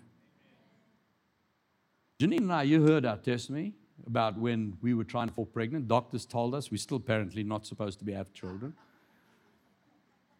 Janine 2.20 2.38
and 2.38 2.52
I, 2.52 2.62
you 2.62 2.86
heard 2.86 3.04
our 3.04 3.16
testimony 3.16 3.74
about 4.06 4.38
when 4.38 4.76
we 4.80 4.94
were 4.94 5.02
trying 5.02 5.26
to 5.26 5.34
fall 5.34 5.46
pregnant. 5.46 5.88
Doctors 5.88 6.24
told 6.24 6.54
us 6.54 6.70
we're 6.70 6.76
still 6.76 6.98
apparently 6.98 7.42
not 7.42 7.66
supposed 7.66 7.98
to 7.98 8.04
be 8.04 8.12
have 8.12 8.32
children. 8.32 8.72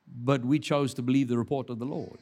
But 0.07 0.44
we 0.44 0.61
chose 0.61 0.94
to 0.94 1.03
believe 1.03 1.27
the 1.27 1.37
report 1.37 1.68
of 1.68 1.81
the 1.81 1.85
Lord. 1.85 2.18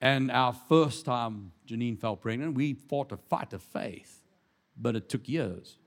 And 0.00 0.30
our 0.30 0.52
first 0.52 1.04
time 1.04 1.50
Janine 1.66 1.98
fell 1.98 2.14
pregnant, 2.14 2.54
we 2.54 2.74
fought 2.74 3.10
a 3.10 3.16
fight 3.16 3.52
of 3.52 3.62
faith, 3.62 4.22
but 4.80 4.94
it 4.94 5.08
took 5.08 5.28
years. 5.28 5.78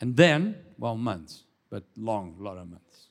And 0.00 0.16
then, 0.16 0.56
well, 0.78 0.96
months, 0.96 1.44
but 1.70 1.84
long, 1.96 2.34
lot 2.40 2.56
of 2.56 2.68
months. 2.68 3.09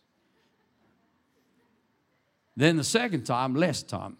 Then 2.59 2.75
the 2.75 2.83
second 2.83 3.23
time, 3.23 3.55
less 3.55 3.81
time. 3.83 4.17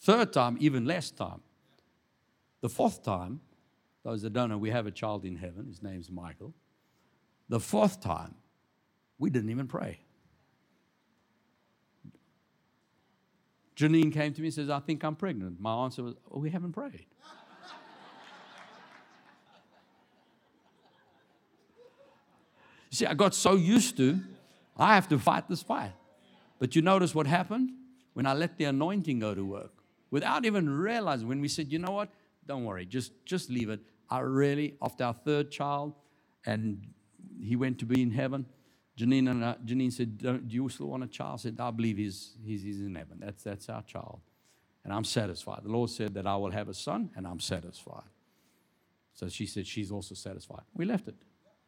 Third 0.00 0.34
time, 0.34 0.58
even 0.60 0.84
less 0.84 1.10
time. 1.10 1.40
The 2.60 2.68
fourth 2.68 3.02
time, 3.02 3.40
those 4.04 4.20
that 4.20 4.34
don't 4.34 4.50
know, 4.50 4.58
we 4.58 4.68
have 4.68 4.86
a 4.86 4.90
child 4.90 5.24
in 5.24 5.34
heaven. 5.34 5.66
His 5.66 5.82
name's 5.82 6.10
Michael. 6.10 6.52
The 7.48 7.58
fourth 7.58 8.02
time, 8.02 8.34
we 9.18 9.30
didn't 9.30 9.48
even 9.48 9.66
pray. 9.66 10.00
Janine 13.74 14.12
came 14.12 14.34
to 14.34 14.42
me 14.42 14.48
and 14.48 14.54
says, 14.54 14.68
I 14.68 14.80
think 14.80 15.02
I'm 15.02 15.16
pregnant. 15.16 15.58
My 15.58 15.72
answer 15.84 16.02
was, 16.02 16.16
oh, 16.30 16.40
we 16.40 16.50
haven't 16.50 16.72
prayed. 16.72 17.06
See, 22.90 23.06
I 23.06 23.14
got 23.14 23.34
so 23.34 23.54
used 23.54 23.96
to, 23.96 24.20
I 24.76 24.96
have 24.96 25.08
to 25.08 25.18
fight 25.18 25.48
this 25.48 25.62
fight. 25.62 25.94
But 26.58 26.74
you 26.74 26.82
notice 26.82 27.14
what 27.14 27.26
happened? 27.26 27.70
When 28.14 28.26
I 28.26 28.34
let 28.34 28.58
the 28.58 28.64
anointing 28.64 29.20
go 29.20 29.34
to 29.34 29.44
work, 29.44 29.72
without 30.10 30.44
even 30.44 30.68
realizing, 30.68 31.28
when 31.28 31.40
we 31.40 31.48
said, 31.48 31.70
you 31.70 31.78
know 31.78 31.92
what, 31.92 32.08
don't 32.46 32.64
worry, 32.64 32.84
just, 32.84 33.12
just 33.24 33.50
leave 33.50 33.70
it. 33.70 33.80
I 34.10 34.20
really, 34.20 34.76
after 34.82 35.04
our 35.04 35.12
third 35.12 35.50
child, 35.50 35.94
and 36.46 36.86
he 37.40 37.56
went 37.56 37.78
to 37.80 37.84
be 37.86 38.02
in 38.02 38.10
heaven, 38.10 38.46
Janine, 38.98 39.30
and 39.30 39.44
I, 39.44 39.54
Janine 39.64 39.92
said, 39.92 40.18
Do 40.18 40.40
you 40.48 40.68
still 40.68 40.88
want 40.88 41.04
a 41.04 41.06
child? 41.06 41.34
I 41.34 41.42
said, 41.42 41.56
I 41.60 41.70
believe 41.70 41.98
he's, 41.98 42.32
he's, 42.44 42.62
he's 42.62 42.80
in 42.80 42.94
heaven. 42.94 43.18
That's, 43.20 43.44
that's 43.44 43.68
our 43.68 43.82
child. 43.82 44.20
And 44.84 44.92
I'm 44.92 45.04
satisfied. 45.04 45.60
The 45.62 45.70
Lord 45.70 45.90
said 45.90 46.14
that 46.14 46.26
I 46.26 46.36
will 46.36 46.50
have 46.50 46.68
a 46.68 46.74
son, 46.74 47.10
and 47.14 47.26
I'm 47.26 47.38
satisfied. 47.38 48.08
So 49.14 49.28
she 49.28 49.46
said 49.46 49.66
she's 49.66 49.92
also 49.92 50.14
satisfied. 50.14 50.62
We 50.74 50.84
left 50.84 51.06
it. 51.06 51.16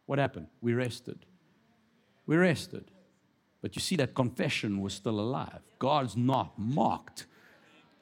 What 0.07 0.19
happened? 0.19 0.49
We 0.61 0.73
rested. 0.73 1.27
We 2.27 2.37
rested. 2.37 2.91
But 3.63 3.77
you 3.77 3.81
see, 3.81 3.97
that 3.97 4.15
confession 4.15 4.81
was 4.81 4.95
still 4.95 5.21
alive. 5.21 5.61
God's 5.79 6.17
not 6.17 6.59
mocked. 6.59 7.27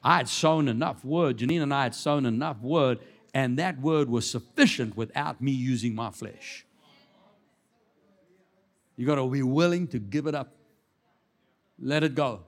I 0.03 0.17
had 0.17 0.29
sown 0.29 0.67
enough 0.67 1.03
word, 1.03 1.37
Janine 1.37 1.61
and 1.61 1.73
I 1.73 1.83
had 1.83 1.95
sown 1.95 2.25
enough 2.25 2.61
word, 2.61 2.99
and 3.33 3.59
that 3.59 3.79
word 3.81 4.09
was 4.09 4.29
sufficient 4.29 4.95
without 4.95 5.41
me 5.41 5.51
using 5.51 5.93
my 5.93 6.09
flesh. 6.11 6.65
You 8.95 9.05
got 9.05 9.15
to 9.15 9.27
be 9.29 9.43
willing 9.43 9.87
to 9.89 9.99
give 9.99 10.27
it 10.27 10.35
up, 10.35 10.55
let 11.77 12.03
it 12.03 12.15
go. 12.15 12.41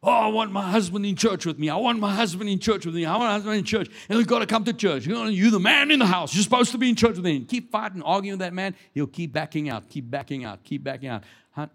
Oh, 0.00 0.12
I 0.12 0.28
want 0.28 0.52
my 0.52 0.62
husband 0.70 1.04
in 1.04 1.16
church 1.16 1.44
with 1.44 1.58
me. 1.58 1.68
I 1.68 1.76
want 1.76 1.98
my 1.98 2.14
husband 2.14 2.48
in 2.48 2.60
church 2.60 2.86
with 2.86 2.94
me. 2.94 3.04
I 3.04 3.16
want 3.16 3.24
my 3.24 3.32
husband 3.32 3.56
in 3.56 3.64
church. 3.64 3.88
And 4.08 4.16
we've 4.16 4.28
got 4.28 4.38
to 4.38 4.46
come 4.46 4.62
to 4.64 4.72
church. 4.72 5.06
You're 5.06 5.50
the 5.50 5.58
man 5.58 5.90
in 5.90 5.98
the 5.98 6.06
house. 6.06 6.32
You're 6.34 6.44
supposed 6.44 6.70
to 6.70 6.78
be 6.78 6.88
in 6.88 6.94
church 6.94 7.16
with 7.16 7.24
me. 7.24 7.40
keep 7.40 7.72
fighting, 7.72 8.02
arguing 8.02 8.38
with 8.38 8.46
that 8.46 8.54
man. 8.54 8.76
He'll 8.94 9.08
keep 9.08 9.32
backing 9.32 9.68
out, 9.68 9.88
keep 9.88 10.08
backing 10.08 10.44
out, 10.44 10.62
keep 10.62 10.84
backing 10.84 11.08
out. 11.08 11.24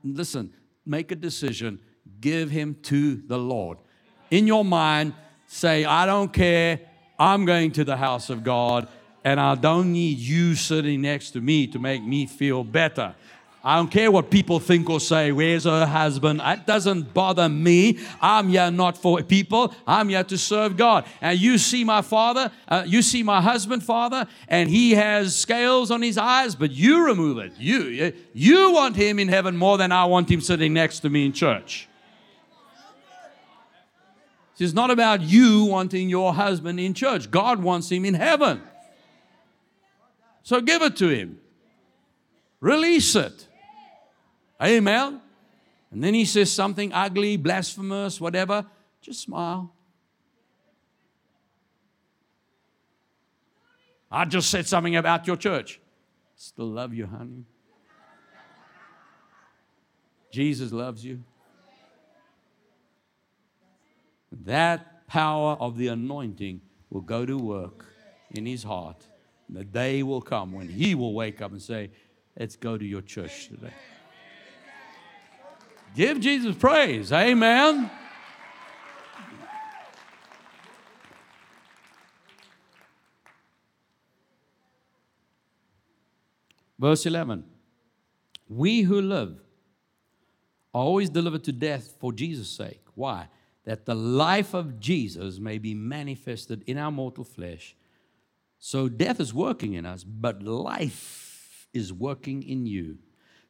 Listen, 0.06 0.54
make 0.86 1.12
a 1.12 1.16
decision. 1.16 1.80
Give 2.22 2.50
him 2.50 2.78
to 2.84 3.16
the 3.16 3.38
Lord. 3.38 3.78
In 4.32 4.48
your 4.48 4.64
mind, 4.64 5.14
say, 5.48 5.84
I 5.84 6.06
don't 6.06 6.32
care. 6.32 6.80
I'm 7.20 7.44
going 7.44 7.72
to 7.74 7.84
the 7.84 7.98
house 7.98 8.30
of 8.30 8.44
God, 8.44 8.88
and 9.26 9.40
I 9.40 9.56
don't 9.56 9.92
need 9.92 10.18
you 10.18 10.56
sitting 10.56 11.02
next 11.02 11.32
to 11.32 11.42
me 11.42 11.68
to 11.68 11.80
make 11.80 12.02
me 12.02 12.26
feel 12.26 12.64
better. 12.64 13.16
I 13.66 13.78
don't 13.78 13.90
care 13.90 14.12
what 14.12 14.30
people 14.30 14.60
think 14.60 14.90
or 14.90 15.00
say. 15.00 15.32
Where's 15.32 15.64
her 15.64 15.86
husband? 15.86 16.42
It 16.44 16.68
doesn't 16.68 17.14
bother 17.14 17.48
me. 17.48 17.98
I'm 18.22 18.50
here 18.50 18.70
not 18.70 18.98
for 18.98 19.24
people. 19.24 19.74
I'm 19.88 20.10
here 20.10 20.26
to 20.26 20.38
serve 20.38 20.76
God. 20.76 21.06
And 21.22 21.40
you 21.40 21.58
see 21.58 21.86
my 21.86 22.02
father, 22.02 22.52
uh, 22.68 22.84
you 22.86 23.02
see 23.02 23.24
my 23.24 23.40
husband, 23.40 23.82
father, 23.82 24.28
and 24.50 24.70
he 24.70 24.92
has 24.92 25.34
scales 25.34 25.92
on 25.92 26.02
his 26.02 26.18
eyes, 26.18 26.56
but 26.56 26.72
you 26.72 27.06
remove 27.06 27.38
it. 27.38 27.54
You, 27.58 28.12
you 28.34 28.74
want 28.74 28.98
him 28.98 29.18
in 29.18 29.30
heaven 29.30 29.56
more 29.56 29.78
than 29.78 29.94
I 29.94 30.04
want 30.06 30.30
him 30.30 30.42
sitting 30.42 30.74
next 30.74 31.00
to 31.00 31.10
me 31.10 31.26
in 31.26 31.32
church. 31.32 31.88
It's 34.60 34.74
not 34.74 34.92
about 34.92 35.22
you 35.22 35.66
wanting 35.66 36.10
your 36.10 36.34
husband 36.34 36.82
in 36.82 36.94
church. 36.94 37.32
God 37.32 37.64
wants 37.64 37.90
him 37.90 38.04
in 38.04 38.14
heaven. 38.14 38.62
So 40.44 40.60
give 40.60 40.82
it 40.82 40.98
to 40.98 41.08
him. 41.08 41.40
Release 42.60 43.16
it. 43.16 43.48
Amen. 44.64 45.22
And 45.92 46.04
then 46.04 46.14
he 46.14 46.26
says 46.26 46.52
something 46.52 46.94
ugly, 46.94 47.38
blasphemous, 47.38 48.20
whatever. 48.20 48.66
Just 49.02 49.22
smile. 49.22 49.74
I 54.12 54.26
just 54.26 54.50
said 54.50 54.68
something 54.68 54.96
about 54.96 55.28
your 55.28 55.36
church. 55.36 55.80
Still 56.36 56.68
love 56.68 56.94
you, 56.94 57.08
honey. 57.08 57.46
Jesus 60.32 60.72
loves 60.72 61.04
you. 61.04 61.24
That 64.46 65.08
power 65.08 65.56
of 65.60 65.78
the 65.78 65.90
anointing 65.90 66.62
will 66.90 67.02
go 67.02 67.26
to 67.26 67.38
work 67.38 67.86
in 68.32 68.46
his 68.46 68.64
heart. 68.64 69.06
The 69.50 69.64
day 69.64 70.02
will 70.02 70.22
come 70.22 70.52
when 70.52 70.70
he 70.70 70.96
will 70.96 71.14
wake 71.14 71.42
up 71.42 71.52
and 71.52 71.62
say, 71.62 71.92
Let's 72.38 72.56
go 72.56 72.80
to 72.80 72.86
your 72.86 73.02
church 73.02 73.50
today. 73.50 73.74
Give 75.96 76.20
Jesus 76.20 76.56
praise. 76.56 77.12
Amen. 77.12 77.92
Verse 86.80 87.06
11 87.06 87.46
We 88.50 88.82
who 88.82 89.02
live 89.02 89.40
are 90.74 90.84
always 90.84 91.10
delivered 91.10 91.44
to 91.44 91.52
death 91.52 91.94
for 92.00 92.12
Jesus' 92.12 92.50
sake. 92.50 92.82
Why? 92.96 93.28
That 93.66 93.86
the 93.86 93.96
life 93.96 94.54
of 94.54 94.80
Jesus 94.80 95.40
may 95.40 95.60
be 95.60 95.74
manifested 95.74 96.64
in 96.66 96.78
our 96.78 96.92
mortal 96.92 97.24
flesh. 97.24 97.76
So 98.60 98.90
death 98.90 99.20
is 99.20 99.34
working 99.34 99.74
in 99.74 99.86
us, 99.86 100.04
but 100.04 100.42
life 100.44 101.68
is 101.74 101.94
working 101.94 102.44
in 102.44 102.66
you, 102.66 102.98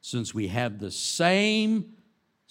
since 0.02 0.34
we 0.34 0.50
have 0.50 0.80
the 0.80 0.92
same 0.92 1.94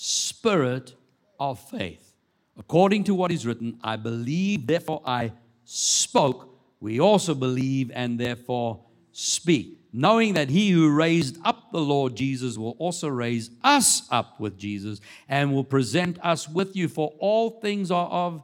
spirit 0.03 0.95
of 1.39 1.61
faith. 1.61 2.15
According 2.59 3.05
to 3.05 3.15
what 3.15 3.31
is 3.31 3.47
written, 3.47 3.79
I 3.85 3.95
believe, 3.95 4.67
therefore 4.67 5.01
I 5.07 5.33
spoke. 5.65 6.59
We 6.81 6.99
also 6.99 7.37
believe 7.37 7.93
and 7.95 8.19
therefore 8.19 8.85
speak, 9.13 9.79
knowing 9.93 10.35
that 10.35 10.49
he 10.49 10.71
who 10.71 10.91
raised 10.91 11.39
up 11.45 11.71
the 11.71 11.81
Lord 11.81 12.17
Jesus 12.17 12.59
will 12.59 12.75
also 12.81 13.07
raise 13.07 13.51
us 13.63 14.09
up 14.11 14.41
with 14.41 14.59
Jesus 14.59 15.01
and 15.29 15.55
will 15.55 15.63
present 15.63 16.19
us 16.21 16.49
with 16.49 16.75
you, 16.75 16.89
for 16.89 17.15
all 17.21 17.61
things 17.61 17.93
are 17.93 18.09
of 18.09 18.43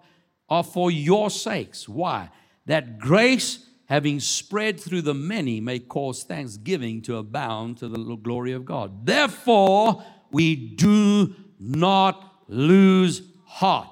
are 0.49 0.63
for 0.63 0.93
your 0.93 1.29
sakes. 1.29 1.89
Why? 1.89 2.31
That 2.67 3.01
grace 3.01 3.67
having 3.87 4.21
spread 4.21 4.79
through 4.79 5.03
the 5.03 5.15
many 5.15 5.61
may 5.61 5.81
cause 5.81 6.23
thanksgiving 6.23 7.03
to 7.03 7.17
abound 7.17 7.79
to 7.79 7.89
the 7.89 7.99
glory 8.17 8.53
of 8.53 8.65
God. 8.65 9.05
Therefore, 9.05 10.05
we 10.31 10.55
do 10.55 11.35
not 11.59 12.33
lose 12.49 13.23
heart. 13.45 13.89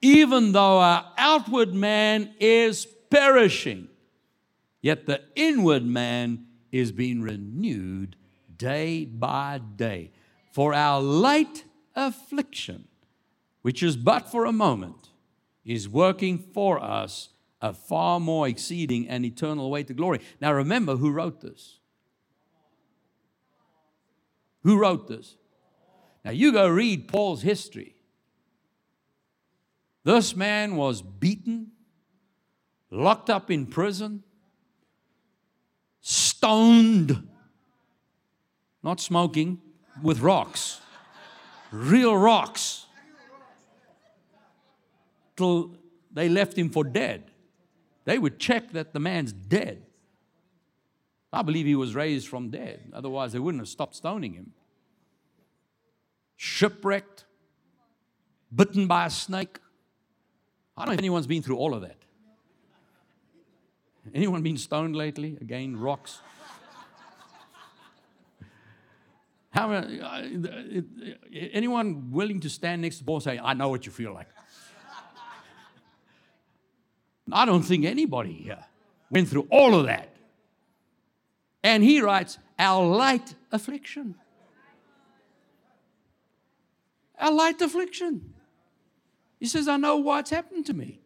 Even 0.00 0.52
though 0.52 0.78
our 0.78 1.04
outward 1.16 1.74
man 1.74 2.34
is 2.38 2.86
perishing, 3.10 3.88
yet 4.80 5.06
the 5.06 5.22
inward 5.34 5.84
man 5.84 6.46
is 6.70 6.92
being 6.92 7.22
renewed 7.22 8.16
day 8.56 9.04
by 9.04 9.60
day. 9.76 10.12
For 10.52 10.74
our 10.74 11.00
light 11.00 11.64
affliction, 11.96 12.88
which 13.62 13.82
is 13.82 13.96
but 13.96 14.30
for 14.30 14.44
a 14.44 14.52
moment, 14.52 15.10
is 15.64 15.88
working 15.88 16.38
for 16.38 16.82
us 16.82 17.30
a 17.60 17.72
far 17.72 18.20
more 18.20 18.46
exceeding 18.46 19.08
and 19.08 19.24
eternal 19.24 19.70
way 19.70 19.82
to 19.82 19.94
glory. 19.94 20.20
Now 20.40 20.52
remember 20.52 20.96
who 20.96 21.10
wrote 21.10 21.40
this. 21.40 21.78
Who 24.62 24.78
wrote 24.78 25.08
this? 25.08 25.36
Now, 26.28 26.32
you 26.32 26.52
go 26.52 26.68
read 26.68 27.08
Paul's 27.08 27.40
history. 27.40 27.94
This 30.04 30.36
man 30.36 30.76
was 30.76 31.00
beaten, 31.00 31.68
locked 32.90 33.30
up 33.30 33.50
in 33.50 33.64
prison, 33.64 34.22
stoned, 36.02 37.26
not 38.82 39.00
smoking, 39.00 39.62
with 40.02 40.20
rocks, 40.20 40.82
real 41.70 42.14
rocks, 42.14 42.84
till 45.34 45.76
they 46.12 46.28
left 46.28 46.58
him 46.58 46.68
for 46.68 46.84
dead. 46.84 47.30
They 48.04 48.18
would 48.18 48.38
check 48.38 48.72
that 48.72 48.92
the 48.92 49.00
man's 49.00 49.32
dead. 49.32 49.86
I 51.32 51.40
believe 51.40 51.64
he 51.64 51.74
was 51.74 51.94
raised 51.94 52.28
from 52.28 52.50
dead, 52.50 52.92
otherwise, 52.92 53.32
they 53.32 53.38
wouldn't 53.38 53.62
have 53.62 53.68
stopped 53.68 53.96
stoning 53.96 54.34
him 54.34 54.52
shipwrecked, 56.38 57.24
bitten 58.54 58.86
by 58.86 59.06
a 59.06 59.10
snake. 59.10 59.58
I 60.76 60.82
don't 60.82 60.88
know 60.88 60.92
if 60.94 60.98
anyone's 61.00 61.26
been 61.26 61.42
through 61.42 61.56
all 61.56 61.74
of 61.74 61.82
that. 61.82 61.96
Anyone 64.14 64.42
been 64.42 64.56
stoned 64.56 64.96
lately? 64.96 65.36
Again, 65.40 65.76
rocks. 65.76 66.20
How, 69.50 69.72
uh, 69.72 70.22
anyone 71.32 72.12
willing 72.12 72.38
to 72.40 72.48
stand 72.48 72.82
next 72.82 72.98
to 72.98 73.04
Paul 73.04 73.16
and 73.16 73.24
say, 73.24 73.40
I 73.42 73.54
know 73.54 73.68
what 73.68 73.84
you 73.84 73.92
feel 73.92 74.14
like? 74.14 74.28
I 77.32 77.44
don't 77.44 77.62
think 77.62 77.84
anybody 77.84 78.32
here 78.32 78.64
went 79.10 79.28
through 79.28 79.48
all 79.50 79.74
of 79.74 79.86
that. 79.86 80.14
And 81.64 81.82
he 81.82 82.00
writes, 82.00 82.38
Our 82.58 82.86
light 82.86 83.34
affliction 83.50 84.14
a 87.20 87.30
light 87.30 87.60
affliction. 87.60 88.34
He 89.38 89.46
says, 89.46 89.68
I 89.68 89.76
know 89.76 89.96
what's 89.96 90.30
happened 90.30 90.66
to 90.66 90.74
me. 90.74 91.00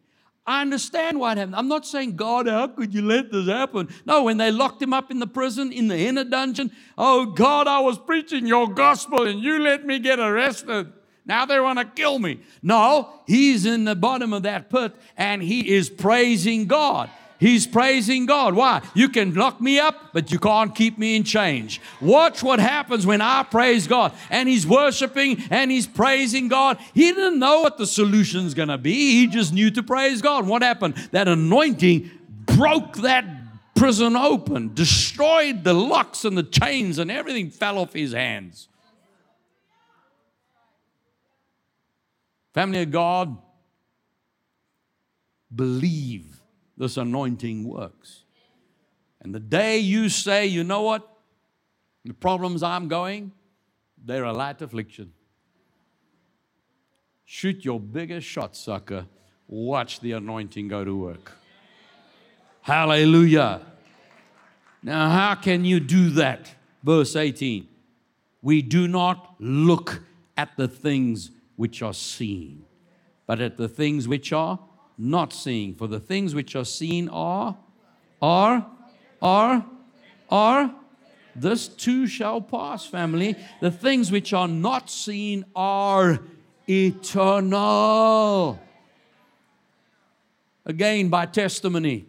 I 0.45 0.61
understand 0.61 1.19
what 1.19 1.37
happened. 1.37 1.55
I'm 1.55 1.69
not 1.69 1.85
saying, 1.85 2.17
God, 2.17 2.47
how 2.47 2.67
could 2.67 2.93
you 2.93 3.01
let 3.01 3.31
this 3.31 3.47
happen? 3.47 3.87
No, 4.05 4.23
when 4.23 4.37
they 4.37 4.51
locked 4.51 4.81
him 4.81 4.93
up 4.93 5.09
in 5.09 5.19
the 5.19 5.27
prison, 5.27 5.71
in 5.71 5.87
the 5.87 5.97
inner 5.97 6.25
dungeon, 6.25 6.71
oh, 6.97 7.27
God, 7.27 7.67
I 7.67 7.79
was 7.79 7.97
preaching 7.97 8.45
your 8.45 8.67
gospel 8.67 9.25
and 9.25 9.39
you 9.39 9.59
let 9.59 9.85
me 9.85 9.99
get 9.99 10.19
arrested. 10.19 10.91
Now 11.25 11.45
they 11.45 11.59
want 11.61 11.79
to 11.79 11.85
kill 11.85 12.19
me. 12.19 12.41
No, 12.61 13.21
he's 13.25 13.65
in 13.65 13.85
the 13.85 13.95
bottom 13.95 14.33
of 14.33 14.43
that 14.43 14.69
pit 14.69 14.93
and 15.15 15.41
he 15.41 15.73
is 15.73 15.89
praising 15.89 16.65
God. 16.65 17.09
He's 17.43 17.67
praising 17.67 18.25
God. 18.25 18.53
Why? 18.53 18.81
You 18.93 19.09
can 19.09 19.33
lock 19.33 19.59
me 19.59 19.77
up, 19.77 20.13
but 20.13 20.31
you 20.31 20.39
can't 20.39 20.73
keep 20.73 20.97
me 20.97 21.17
in 21.17 21.25
change. 21.25 21.81
Watch 21.99 22.41
what 22.41 22.61
happens 22.61 23.05
when 23.05 23.19
I 23.19 23.43
praise 23.43 23.85
God. 23.85 24.13
And 24.29 24.47
he's 24.47 24.65
worshiping 24.65 25.43
and 25.49 25.69
he's 25.69 25.85
praising 25.85 26.47
God. 26.47 26.77
He 26.93 27.11
didn't 27.11 27.39
know 27.39 27.59
what 27.59 27.77
the 27.77 27.85
solution's 27.85 28.53
going 28.53 28.69
to 28.69 28.77
be. 28.77 28.93
He 28.93 29.27
just 29.27 29.51
knew 29.51 29.69
to 29.71 29.83
praise 29.83 30.21
God. 30.21 30.47
What 30.47 30.61
happened? 30.61 30.95
That 31.11 31.27
anointing 31.27 32.09
broke 32.45 32.95
that 32.99 33.25
prison 33.75 34.15
open, 34.15 34.73
destroyed 34.73 35.65
the 35.65 35.73
locks 35.73 36.23
and 36.23 36.37
the 36.37 36.43
chains, 36.43 36.97
and 36.97 37.11
everything 37.11 37.49
fell 37.49 37.77
off 37.77 37.91
his 37.91 38.13
hands. 38.13 38.69
Family 42.53 42.83
of 42.83 42.91
God, 42.91 43.37
believe 45.53 46.32
this 46.77 46.97
anointing 46.97 47.63
works. 47.67 48.23
And 49.21 49.33
the 49.33 49.39
day 49.39 49.77
you 49.77 50.09
say, 50.09 50.45
you 50.45 50.63
know 50.63 50.81
what, 50.81 51.07
the 52.03 52.13
problems 52.13 52.61
I'm 52.63 52.87
going, 52.87 53.31
they're 54.03 54.25
a 54.25 54.33
light 54.33 54.61
affliction. 54.61 55.13
Shoot 57.23 57.63
your 57.63 57.79
biggest 57.79 58.27
shot, 58.27 58.55
sucker. 58.55 59.05
Watch 59.47 60.01
the 60.01 60.11
anointing 60.13 60.67
go 60.67 60.83
to 60.83 60.95
work. 60.95 61.31
Hallelujah. 62.61 63.61
Now, 64.81 65.09
how 65.09 65.35
can 65.35 65.63
you 65.63 65.79
do 65.79 66.09
that? 66.11 66.53
Verse 66.83 67.15
18 67.15 67.67
We 68.41 68.61
do 68.61 68.87
not 68.87 69.35
look 69.39 70.03
at 70.35 70.55
the 70.57 70.67
things 70.67 71.31
which 71.55 71.81
are 71.81 71.93
seen, 71.93 72.65
but 73.25 73.39
at 73.39 73.57
the 73.57 73.69
things 73.69 74.07
which 74.07 74.33
are 74.33 74.59
not 74.97 75.33
seen. 75.33 75.75
For 75.75 75.87
the 75.87 75.99
things 75.99 76.35
which 76.35 76.55
are 76.55 76.65
seen 76.65 77.09
are, 77.09 77.57
are, 78.21 78.65
are, 79.21 79.65
are, 80.29 80.75
this 81.35 81.67
too 81.67 82.07
shall 82.07 82.41
pass, 82.41 82.85
family. 82.85 83.35
The 83.61 83.71
things 83.71 84.11
which 84.11 84.33
are 84.33 84.47
not 84.47 84.89
seen 84.89 85.45
are 85.55 86.19
eternal. 86.67 88.59
Again, 90.65 91.09
by 91.09 91.25
testimony. 91.25 92.05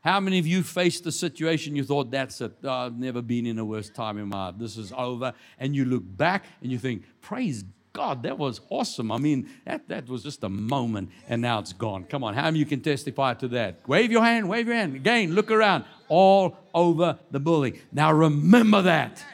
How 0.00 0.20
many 0.20 0.38
of 0.38 0.46
you 0.46 0.62
faced 0.62 1.04
the 1.04 1.12
situation 1.12 1.74
you 1.74 1.84
thought, 1.84 2.10
that's 2.10 2.40
it, 2.40 2.52
oh, 2.62 2.70
I've 2.70 2.98
never 2.98 3.20
been 3.20 3.46
in 3.46 3.58
a 3.58 3.64
worse 3.64 3.90
time 3.90 4.16
in 4.18 4.28
my 4.28 4.46
life, 4.46 4.54
this 4.56 4.76
is 4.76 4.92
over, 4.96 5.34
and 5.58 5.74
you 5.74 5.84
look 5.84 6.02
back 6.04 6.44
and 6.62 6.70
you 6.70 6.78
think, 6.78 7.02
praise 7.20 7.64
God, 7.92 8.22
that 8.22 8.38
was 8.38 8.60
awesome. 8.70 9.10
I 9.10 9.18
mean, 9.18 9.48
that, 9.64 9.88
that 9.88 10.08
was 10.08 10.22
just 10.22 10.44
a 10.44 10.48
moment 10.48 11.10
and 11.28 11.42
now 11.42 11.58
it's 11.58 11.72
gone. 11.72 12.04
Come 12.04 12.22
on, 12.22 12.34
how 12.34 12.44
many 12.44 12.58
you 12.58 12.66
can 12.66 12.80
testify 12.80 13.34
to 13.34 13.48
that? 13.48 13.88
Wave 13.88 14.12
your 14.12 14.22
hand, 14.22 14.48
wave 14.48 14.66
your 14.66 14.76
hand. 14.76 14.94
Again, 14.94 15.34
look 15.34 15.50
around, 15.50 15.84
all 16.08 16.56
over 16.74 17.18
the 17.30 17.40
building. 17.40 17.78
Now 17.92 18.12
remember 18.12 18.82
that. 18.82 19.24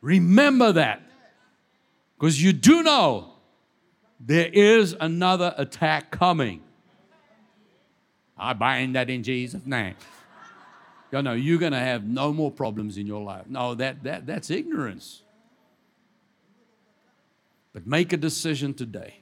Remember 0.00 0.72
that. 0.72 1.02
Because 2.18 2.42
you 2.42 2.52
do 2.52 2.82
know 2.82 3.32
there 4.18 4.50
is 4.52 4.94
another 5.00 5.54
attack 5.56 6.10
coming. 6.10 6.62
I 8.36 8.52
bind 8.52 8.94
that 8.96 9.08
in 9.08 9.22
Jesus' 9.22 9.64
name. 9.64 9.94
You 11.12 11.22
know, 11.22 11.32
you're 11.32 11.58
going 11.58 11.72
to 11.72 11.78
have 11.78 12.04
no 12.04 12.32
more 12.32 12.50
problems 12.50 12.96
in 12.96 13.06
your 13.06 13.22
life. 13.22 13.46
No, 13.48 13.74
that, 13.74 14.02
that, 14.04 14.26
that's 14.26 14.50
ignorance. 14.50 15.22
But 17.72 17.86
make 17.86 18.12
a 18.12 18.16
decision 18.16 18.74
today. 18.74 19.20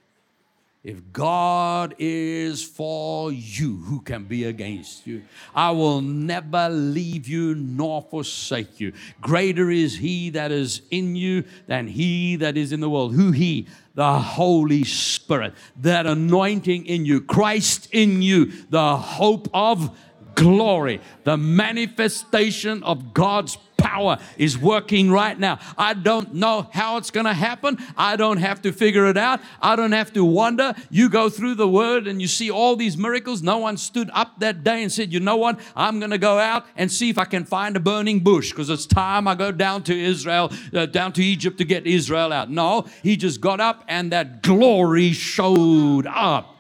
If 0.85 1.13
God 1.13 1.97
is 1.99 2.63
for 2.63 3.33
you, 3.33 3.77
who 3.77 4.01
can 4.01 4.25
be 4.25 4.45
against 4.45 5.07
you? 5.07 5.23
I 5.55 5.73
will 5.73 6.01
never 6.01 6.69
leave 6.69 7.27
you 7.27 7.57
nor 7.57 8.01
forsake 8.01 8.79
you. 8.79 8.93
Greater 9.21 9.71
is 9.71 9.97
He 9.99 10.31
that 10.31 10.53
is 10.53 10.83
in 10.91 11.17
you 11.17 11.45
than 11.67 11.89
He 11.89 12.37
that 12.37 12.57
is 12.57 12.73
in 12.73 12.81
the 12.81 12.89
world. 12.89 13.15
Who 13.15 13.33
He? 13.33 13.67
The 13.97 14.19
Holy 14.21 14.85
Spirit, 14.85 15.55
that 15.81 16.07
anointing 16.07 16.87
in 16.87 17.05
you, 17.05 17.21
Christ 17.21 17.89
in 17.91 18.23
you, 18.23 18.53
the 18.71 18.97
hope 18.97 19.49
of 19.53 19.99
glory, 20.39 21.01
the 21.25 21.37
manifestation 21.37 22.83
of 22.83 23.13
God's 23.13 23.59
power 23.77 24.19
is 24.37 24.59
working 24.59 25.11
right 25.11 25.39
now. 25.39 25.59
I 25.79 25.95
don't 25.95 26.35
know 26.35 26.69
how 26.73 26.97
it's 26.99 27.11
going 27.11 27.27
to 27.27 27.33
happen. 27.33 27.79
I 27.97 28.17
don't 28.17 28.39
have 28.39 28.61
to 28.63 28.73
figure 28.73 29.07
it 29.07 29.17
out. 29.17 29.41
I 29.63 29.77
don't 29.77 29.93
have 29.93 30.13
to 30.15 30.25
wonder. 30.25 30.75
You 30.91 31.09
go 31.09 31.31
through 31.31 31.55
the 31.55 31.69
word 31.69 32.07
and 32.07 32.21
you 32.21 32.29
see 32.29 32.51
all 32.51 32.77
these 32.77 32.99
miracles. 32.99 33.43
No 33.43 33.59
one 33.59 33.77
stood 33.77 34.11
up 34.13 34.41
that 34.41 34.63
day 34.65 34.83
and 34.83 34.93
said, 34.93 35.13
You 35.13 35.21
know 35.21 35.37
what? 35.37 35.59
I'm 35.75 36.01
going 36.01 36.11
to 36.11 36.19
go 36.19 36.39
out 36.39 36.67
and 36.77 36.91
see 36.93 37.09
if 37.09 37.19
I 37.19 37.25
can 37.25 37.45
find 37.45 37.77
a 37.77 37.81
burning 37.81 38.21
bush 38.21 38.51
because 38.51 38.69
it's 38.69 38.87
time 38.87 39.27
I 39.27 39.35
go 39.35 39.53
down 39.53 39.85
to 39.85 39.99
Israel, 39.99 40.53
uh, 40.75 40.87
down 40.87 41.13
to 41.15 41.25
Egypt 41.25 41.59
to 41.59 41.65
get 41.65 41.87
Israel 41.87 42.33
out. 42.33 42.51
No, 42.51 42.87
he 43.03 43.17
just 43.17 43.41
got 43.41 43.61
up 43.61 43.85
and 43.89 44.13
that 44.13 44.43
glory 44.43 45.13
showed 45.13 46.07
up. 46.07 46.58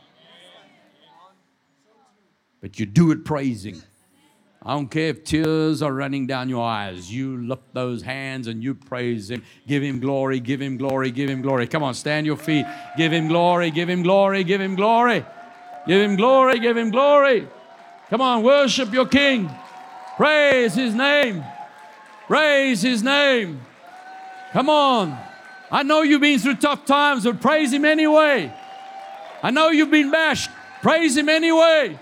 But 2.61 2.79
you 2.79 2.87
do 2.87 3.11
it 3.13 3.25
praising. 3.25 3.83
I 4.63 4.75
don't 4.75 4.91
care 4.91 5.09
if 5.09 5.23
tears 5.23 5.83
are 5.83 5.93
running 5.93 6.27
down 6.27 6.49
your 6.49 6.65
eyes. 6.65 7.13
You 7.13 7.37
lift 7.37 7.73
those 7.73 8.03
hands 8.03 8.49
and 8.49 8.63
you 8.63 8.75
praise 8.75 9.31
Him. 9.31 9.45
Give 9.67 9.83
Him 9.83 10.01
glory, 10.01 10.41
give 10.41 10.61
Him 10.61 10.77
glory, 10.77 11.11
give 11.13 11.31
Him 11.31 11.43
glory. 11.43 11.69
Come 11.69 11.85
on, 11.85 11.95
stand 11.95 12.27
your 12.27 12.37
feet. 12.37 12.67
Give 12.97 13.13
Him 13.13 13.29
glory, 13.29 13.71
give 13.71 13.89
Him 13.89 14.03
glory, 14.03 14.43
give 14.43 14.61
Him 14.61 14.75
glory. 14.75 15.25
Give 15.87 16.03
Him 16.03 16.17
glory, 16.17 16.59
give 16.59 16.77
Him 16.77 16.91
glory. 16.91 17.47
Come 18.11 18.21
on, 18.21 18.43
worship 18.43 18.93
your 18.93 19.07
King. 19.07 19.49
Praise 20.17 20.75
His 20.75 20.93
name. 20.93 21.45
Praise 22.27 22.83
His 22.83 23.03
name. 23.03 23.61
Come 24.53 24.69
on. 24.69 25.17
I 25.71 25.83
know 25.85 26.03
you've 26.03 26.21
been 26.21 26.39
through 26.39 26.57
tough 26.57 26.85
times, 26.85 27.25
but 27.25 27.41
praise 27.41 27.73
Him 27.73 27.85
anyway. 27.85 28.53
I 29.43 29.51
know 29.53 29.69
you've 29.69 29.91
been 29.91 30.11
bashed. 30.11 30.51
Praise 30.83 31.17
Him 31.17 31.29
anyway. 31.29 31.99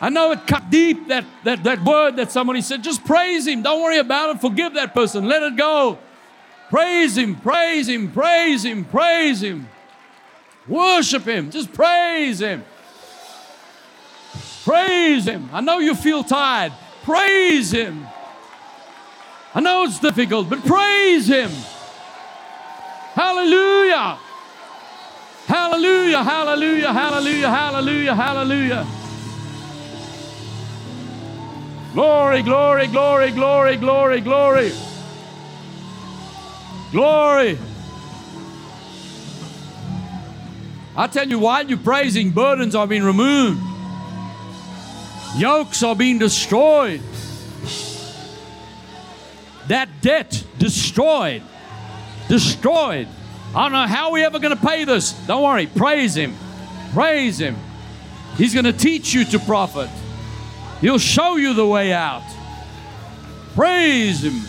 I 0.00 0.10
know 0.10 0.30
it 0.32 0.46
cut 0.46 0.70
deep, 0.70 1.08
that, 1.08 1.24
that, 1.44 1.64
that 1.64 1.84
word 1.84 2.16
that 2.16 2.30
somebody 2.30 2.60
said. 2.60 2.84
Just 2.84 3.04
praise 3.04 3.46
Him. 3.46 3.62
Don't 3.62 3.82
worry 3.82 3.98
about 3.98 4.36
it. 4.36 4.40
Forgive 4.40 4.74
that 4.74 4.94
person. 4.94 5.26
Let 5.26 5.42
it 5.42 5.56
go. 5.56 5.98
Praise 6.70 7.16
Him, 7.16 7.34
praise 7.34 7.88
Him, 7.88 8.12
praise 8.12 8.64
Him, 8.64 8.84
praise 8.84 9.42
Him. 9.42 9.68
Worship 10.68 11.24
Him. 11.24 11.50
Just 11.50 11.72
praise 11.72 12.40
Him. 12.40 12.64
Praise 14.64 15.24
Him. 15.24 15.48
I 15.52 15.60
know 15.62 15.78
you 15.78 15.94
feel 15.94 16.22
tired. 16.22 16.72
Praise 17.02 17.72
Him. 17.72 18.06
I 19.54 19.60
know 19.60 19.84
it's 19.84 19.98
difficult, 19.98 20.50
but 20.50 20.64
praise 20.64 21.26
Him. 21.26 21.50
Hallelujah. 23.14 24.18
Hallelujah, 25.46 26.22
hallelujah, 26.22 26.92
hallelujah, 26.92 27.48
hallelujah, 27.48 28.14
hallelujah. 28.14 28.86
Glory, 31.94 32.42
glory, 32.42 32.86
glory, 32.86 33.30
glory, 33.30 33.76
glory, 33.76 34.20
glory. 34.20 34.72
Glory. 36.92 37.58
I 40.96 41.06
tell 41.06 41.28
you, 41.28 41.38
while 41.38 41.66
you're 41.66 41.78
praising, 41.78 42.30
burdens 42.30 42.74
are 42.74 42.86
being 42.86 43.04
removed, 43.04 43.62
yokes 45.36 45.82
are 45.82 45.94
being 45.94 46.18
destroyed, 46.18 47.00
that 49.68 49.88
debt 50.00 50.44
destroyed, 50.58 51.42
destroyed. 52.28 53.06
I 53.54 53.62
don't 53.62 53.72
know 53.72 53.86
how 53.86 54.12
we 54.12 54.24
ever 54.24 54.38
going 54.38 54.56
to 54.56 54.66
pay 54.66 54.84
this. 54.84 55.12
Don't 55.26 55.42
worry, 55.42 55.66
praise 55.66 56.16
Him, 56.16 56.36
praise 56.92 57.38
Him. 57.38 57.56
He's 58.36 58.52
going 58.52 58.66
to 58.66 58.72
teach 58.72 59.14
you 59.14 59.24
to 59.26 59.38
profit. 59.38 59.88
He'll 60.80 60.98
show 60.98 61.36
you 61.36 61.54
the 61.54 61.66
way 61.66 61.92
out. 61.92 62.22
Praise 63.54 64.22
Him. 64.22 64.48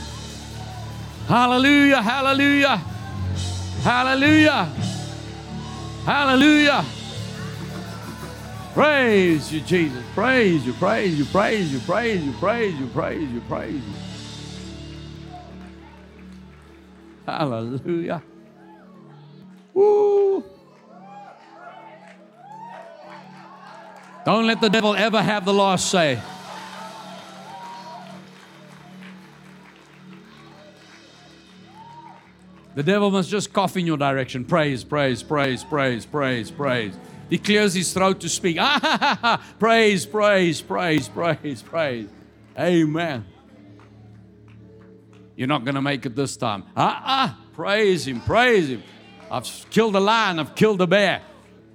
Hallelujah, 1.27 2.01
hallelujah, 2.01 2.77
hallelujah, 3.84 4.65
hallelujah. 6.05 6.84
Praise 8.73 9.53
you, 9.53 9.61
Jesus. 9.61 10.03
Praise 10.15 10.65
you, 10.65 10.73
praise 10.73 11.19
you, 11.19 11.25
praise 11.25 11.71
you, 11.71 11.80
praise 11.82 12.23
you, 12.23 12.34
praise 12.34 12.80
you, 12.80 12.88
praise 12.88 13.30
you, 13.30 13.41
praise 13.41 13.73
you. 13.73 13.93
Hallelujah. 17.27 18.23
Woo. 19.73 20.43
Don't 24.26 24.45
let 24.45 24.61
the 24.61 24.70
devil 24.70 24.95
ever 24.95 25.22
have 25.22 25.45
the 25.45 25.53
last 25.53 25.89
say. 25.89 26.22
The 32.76 32.84
devil 32.84 33.11
must 33.11 33.30
just 33.30 33.51
cough 33.51 33.76
in 33.76 33.86
your 33.86 33.97
direction. 33.97 34.45
Praise, 34.45 34.84
praise, 34.84 35.24
praise, 35.24 35.63
praise, 35.63 36.05
praise, 36.05 36.51
praise. 36.51 36.93
He 37.30 37.38
clears 37.38 37.74
his 37.74 37.91
throat 37.93 38.22
to 38.22 38.30
speak. 38.30 38.57
Ah. 38.59 39.43
Praise, 39.59 40.05
praise, 40.05 40.61
praise, 40.61 41.09
praise, 41.09 41.61
praise. 41.61 42.09
Amen. 42.57 43.26
You're 45.36 45.47
not 45.47 45.63
going 45.63 45.76
to 45.76 45.82
make 45.82 46.05
it 46.05 46.15
this 46.15 46.38
time. 46.38 46.63
Ah, 46.76 47.01
ah. 47.05 47.39
Praise 47.53 48.07
him, 48.07 48.22
praise 48.22 48.70
him. 48.70 48.84
I've 49.30 49.45
killed 49.70 49.95
a 49.95 49.99
lion, 49.99 50.39
I've 50.39 50.55
killed 50.55 50.82
a 50.82 50.88
bear. 50.88 51.22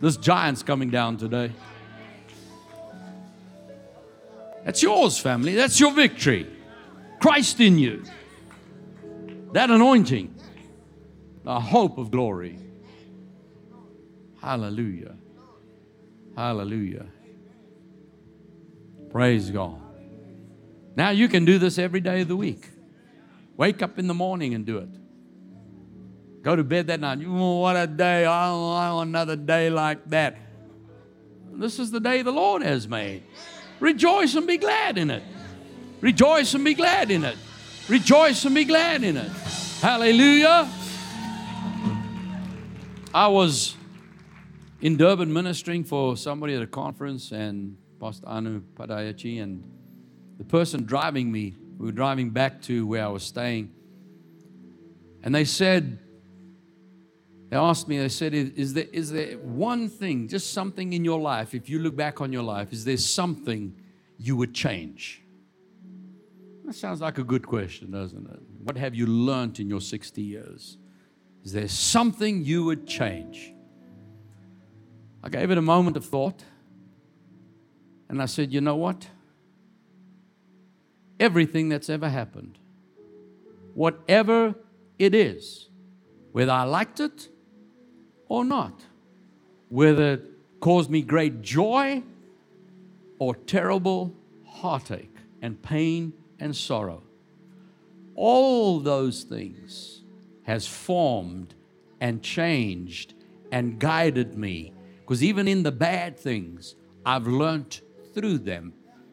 This 0.01 0.16
giant's 0.16 0.62
coming 0.62 0.90
down 0.90 1.18
today. 1.18 1.53
That's 4.65 4.83
yours, 4.83 5.19
family. 5.19 5.55
That's 5.55 5.79
your 5.79 5.93
victory. 5.93 6.47
Christ 7.21 7.61
in 7.61 7.79
you. 7.79 8.05
That 9.53 9.71
anointing. 9.71 10.35
The 11.45 11.61
hope 11.61 11.99
of 11.99 12.11
glory. 12.11 12.59
Hallelujah. 14.41 15.15
Hallelujah. 16.37 17.07
Praise 19.11 19.51
God. 19.51 19.81
Now 20.97 21.11
you 21.11 21.29
can 21.29 21.45
do 21.45 21.59
this 21.59 21.79
every 21.79 22.01
day 22.01 22.23
of 22.23 22.29
the 22.29 22.37
week. 22.37 22.69
Wake 23.57 23.83
up 23.83 23.99
in 23.99 24.07
the 24.07 24.15
morning 24.15 24.55
and 24.55 24.65
do 24.67 24.79
it. 24.79 24.89
Go 26.43 26.57
to 26.57 26.65
bed 26.65 26.89
that 26.89 27.01
night. 27.01 27.21
Oh, 27.27 27.61
what 27.61 27.77
a 27.77 27.87
day. 27.87 28.27
Want 28.27 29.09
another 29.09 29.37
day 29.37 29.71
like 29.71 30.05
that. 30.11 30.37
This 31.53 31.79
is 31.79 31.91
the 31.91 32.01
day 32.01 32.23
the 32.23 32.33
Lord 32.33 32.62
has 32.62 32.89
made. 32.89 33.23
Rejoice 33.85 34.35
and 34.35 34.47
be 34.47 34.57
glad 34.57 34.97
in 34.97 35.11
it. 35.11 35.22
Rejoice 36.01 36.55
and 36.55 36.64
be 36.64 36.72
glad 36.72 37.11
in 37.11 37.22
it. 37.22 37.37
Rejoice 37.87 38.43
and 38.47 38.55
be 38.55 38.64
glad 38.64 39.05
in 39.05 39.18
it. 39.18 39.30
Hallelujah. 39.82 40.70
I 43.12 43.28
was 43.28 43.76
in 44.80 44.97
Durban 44.97 45.30
ministering 45.30 45.85
for 45.85 46.16
somebody 46.16 46.55
at 46.55 46.62
a 46.62 46.66
conference, 46.66 47.30
and 47.30 47.76
Pastor 48.01 48.26
Anu 48.26 48.62
Padayachi, 48.74 49.43
and 49.43 49.62
the 50.39 50.45
person 50.45 50.87
driving 50.87 51.30
me, 51.30 51.55
we 51.76 51.85
were 51.85 51.93
driving 51.93 52.30
back 52.30 52.62
to 52.62 52.87
where 52.87 53.05
I 53.05 53.09
was 53.09 53.22
staying, 53.22 53.70
and 55.22 55.35
they 55.35 55.45
said, 55.45 55.99
they 57.55 57.61
asked 57.61 57.86
me, 57.86 57.98
they 57.98 58.09
said, 58.09 58.34
is 58.34 58.74
there, 58.74 58.88
is 58.90 59.12
there 59.12 59.38
one 59.38 59.88
thing, 59.88 60.26
just 60.26 60.52
something 60.52 60.92
in 60.92 61.05
your 61.05 61.20
life, 61.20 61.55
if 61.55 61.68
you 61.68 61.78
look 61.78 61.94
back 61.94 62.20
on 62.20 62.32
your 62.32 62.42
life, 62.42 62.72
is 62.72 62.84
there 62.84 62.96
something 62.96 63.76
you 64.18 64.34
would 64.34 64.52
change? 64.52 65.22
That 66.64 66.74
sounds 66.74 67.00
like 67.00 67.18
a 67.18 67.22
good 67.22 67.46
question, 67.46 67.92
doesn't 67.92 68.28
it? 68.28 68.40
What 68.64 68.76
have 68.76 68.96
you 68.96 69.07
learned 69.07 69.61
in 69.61 69.68
your 69.70 69.80
60 69.80 70.20
years? 70.20 70.78
Is 71.44 71.52
there 71.52 71.68
something 71.68 72.44
you 72.44 72.64
would 72.64 72.88
change? 72.88 73.55
I 75.22 75.28
gave 75.28 75.52
it 75.52 75.57
a 75.57 75.62
moment 75.62 75.96
of 75.96 76.05
thought 76.05 76.42
and 78.09 78.20
I 78.20 78.26
said, 78.26 78.52
you 78.52 78.62
know 78.62 78.74
what? 78.74 79.07
Everything 81.20 81.68
that's 81.68 81.88
ever 81.88 82.09
happened, 82.09 82.59
whatever 83.74 84.57
it 84.98 85.14
is, 85.14 85.68
whether 86.32 86.50
I 86.50 86.64
liked 86.64 86.98
it 86.98 87.28
or 88.29 88.45
not, 88.45 88.83
whether 89.68 90.14
it 90.14 90.22
caused 90.61 90.91
me 90.91 91.03
great 91.03 91.43
joy 91.43 92.03
or 93.18 93.35
terrible 93.35 94.14
heartache 94.47 95.16
and 95.43 95.61
pain 95.62 96.12
and 96.41 96.55
sorrow, 96.55 97.03
all 98.14 98.81
those 98.81 99.25
things 99.25 100.03
has 100.45 100.66
formed 100.66 101.55
and 102.01 102.22
changed 102.22 103.14
and 103.51 103.79
guided 103.79 104.37
me. 104.37 104.72
Because 105.01 105.22
even 105.22 105.49
in 105.49 105.62
the 105.62 105.72
bad 105.72 106.18
things, 106.18 106.77
I've 107.05 107.27
learned 107.27 107.81
through 108.14 108.39
them 108.39 108.72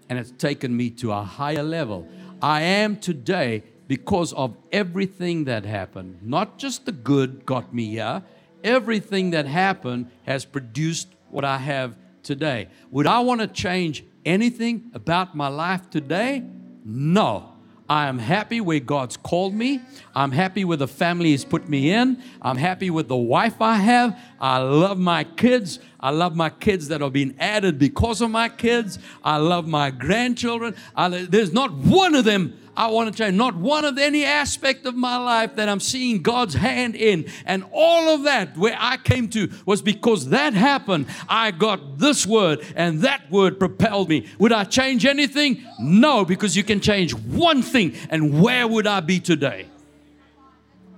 and 0.09 0.19
it's 0.19 0.31
taken 0.31 0.75
me 0.75 0.89
to 0.89 1.11
a 1.11 1.23
higher 1.23 1.63
level. 1.63 2.07
I 2.41 2.61
am 2.61 2.97
today 2.97 3.63
because 3.87 4.33
of 4.33 4.57
everything 4.71 5.45
that 5.45 5.65
happened. 5.65 6.19
Not 6.21 6.57
just 6.57 6.85
the 6.85 6.91
good 6.91 7.45
got 7.45 7.73
me 7.73 7.85
here, 7.87 8.23
everything 8.63 9.31
that 9.31 9.45
happened 9.45 10.11
has 10.23 10.45
produced 10.45 11.07
what 11.29 11.45
I 11.45 11.57
have 11.57 11.97
today. 12.23 12.67
Would 12.91 13.07
I 13.07 13.19
want 13.19 13.41
to 13.41 13.47
change 13.47 14.03
anything 14.25 14.91
about 14.93 15.35
my 15.35 15.47
life 15.47 15.89
today? 15.89 16.43
No. 16.83 17.47
I 17.91 18.07
am 18.07 18.19
happy 18.19 18.61
where 18.61 18.79
God's 18.79 19.17
called 19.17 19.53
me. 19.53 19.81
I'm 20.15 20.31
happy 20.31 20.63
with 20.63 20.79
the 20.79 20.87
family 20.87 21.31
He's 21.31 21.43
put 21.43 21.67
me 21.67 21.91
in. 21.91 22.23
I'm 22.41 22.55
happy 22.55 22.89
with 22.89 23.09
the 23.09 23.17
wife 23.17 23.61
I 23.61 23.75
have. 23.75 24.17
I 24.39 24.59
love 24.59 24.97
my 24.97 25.25
kids. 25.25 25.79
I 25.99 26.11
love 26.11 26.33
my 26.33 26.49
kids 26.51 26.87
that 26.87 27.01
are 27.01 27.09
being 27.09 27.35
added 27.37 27.77
because 27.77 28.21
of 28.21 28.31
my 28.31 28.47
kids. 28.47 28.97
I 29.25 29.37
love 29.37 29.67
my 29.67 29.91
grandchildren. 29.91 30.77
I, 30.95 31.09
there's 31.09 31.51
not 31.51 31.73
one 31.73 32.15
of 32.15 32.23
them 32.23 32.57
I 32.81 32.87
want 32.87 33.15
to 33.15 33.23
change. 33.23 33.37
Not 33.37 33.55
one 33.55 33.85
of 33.85 33.99
any 33.99 34.25
aspect 34.25 34.87
of 34.87 34.95
my 34.95 35.15
life 35.15 35.57
that 35.57 35.69
I'm 35.69 35.79
seeing 35.79 36.23
God's 36.23 36.55
hand 36.55 36.95
in. 36.95 37.27
And 37.45 37.63
all 37.71 38.15
of 38.15 38.23
that, 38.23 38.57
where 38.57 38.75
I 38.75 38.97
came 38.97 39.29
to, 39.29 39.51
was 39.67 39.83
because 39.83 40.29
that 40.29 40.55
happened. 40.55 41.05
I 41.29 41.51
got 41.51 41.99
this 41.99 42.25
word, 42.25 42.65
and 42.75 43.01
that 43.01 43.29
word 43.29 43.59
propelled 43.59 44.09
me. 44.09 44.25
Would 44.39 44.51
I 44.51 44.63
change 44.63 45.05
anything? 45.05 45.63
No, 45.79 46.25
because 46.25 46.57
you 46.57 46.63
can 46.63 46.79
change 46.79 47.13
one 47.13 47.61
thing. 47.61 47.93
And 48.09 48.41
where 48.41 48.67
would 48.67 48.87
I 48.87 49.01
be 49.01 49.19
today? 49.19 49.67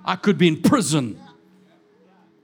I 0.05 0.15
could 0.15 0.38
be 0.38 0.47
in 0.47 0.61
prison. 0.61 1.19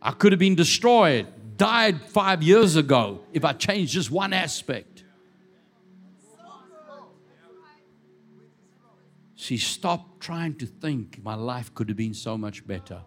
I 0.02 0.12
could 0.12 0.34
have 0.34 0.40
been 0.40 0.56
destroyed, 0.56 1.28
died 1.56 2.02
five 2.02 2.44
years 2.44 2.76
ago 2.76 3.22
if 3.32 3.46
I 3.46 3.54
changed 3.54 3.94
just 3.94 4.12
one 4.12 4.34
aspect. 4.34 5.06
See, 9.40 9.56
stop 9.56 10.20
trying 10.20 10.56
to 10.56 10.66
think 10.66 11.24
my 11.24 11.34
life 11.34 11.74
could 11.74 11.88
have 11.88 11.96
been 11.96 12.14
so 12.14 12.38
much 12.38 12.68
better. 12.68 13.00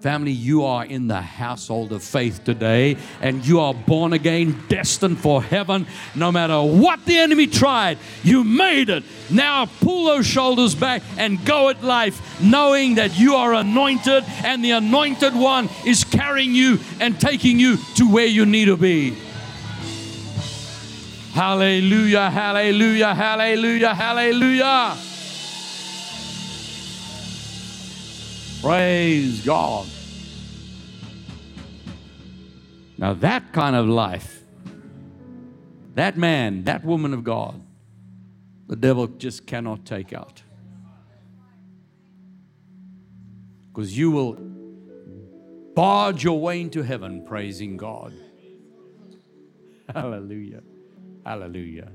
Family, 0.00 0.30
you 0.30 0.64
are 0.64 0.84
in 0.84 1.08
the 1.08 1.20
household 1.20 1.90
of 1.90 2.04
faith 2.04 2.44
today, 2.44 2.96
and 3.20 3.44
you 3.44 3.58
are 3.58 3.74
born 3.74 4.12
again, 4.12 4.62
destined 4.68 5.18
for 5.18 5.42
heaven. 5.42 5.88
No 6.14 6.30
matter 6.30 6.62
what 6.62 7.04
the 7.04 7.18
enemy 7.18 7.48
tried, 7.48 7.98
you 8.22 8.44
made 8.44 8.90
it. 8.90 9.02
Now 9.28 9.66
pull 9.66 10.04
those 10.04 10.24
shoulders 10.24 10.76
back 10.76 11.02
and 11.18 11.44
go 11.44 11.68
at 11.68 11.82
life, 11.82 12.40
knowing 12.40 12.94
that 12.94 13.18
you 13.18 13.34
are 13.34 13.52
anointed, 13.52 14.22
and 14.44 14.64
the 14.64 14.70
anointed 14.70 15.34
one 15.34 15.68
is 15.84 16.04
carrying 16.04 16.54
you 16.54 16.78
and 17.00 17.20
taking 17.20 17.58
you 17.58 17.76
to 17.96 18.08
where 18.08 18.26
you 18.26 18.46
need 18.46 18.66
to 18.66 18.76
be. 18.76 19.16
Hallelujah, 21.34 22.30
hallelujah, 22.30 23.14
hallelujah, 23.14 23.94
hallelujah. 23.94 24.96
Praise 28.66 29.44
God. 29.44 29.86
Now, 32.98 33.14
that 33.14 33.52
kind 33.52 33.76
of 33.76 33.86
life, 33.86 34.42
that 35.94 36.16
man, 36.16 36.64
that 36.64 36.84
woman 36.84 37.14
of 37.14 37.22
God, 37.22 37.62
the 38.66 38.74
devil 38.74 39.06
just 39.06 39.46
cannot 39.46 39.84
take 39.84 40.12
out. 40.12 40.42
Because 43.68 43.96
you 43.96 44.10
will 44.10 44.36
barge 45.76 46.24
your 46.24 46.40
way 46.40 46.60
into 46.60 46.82
heaven 46.82 47.24
praising 47.24 47.76
God. 47.76 48.14
Hallelujah. 49.94 50.64
Hallelujah. 51.24 51.92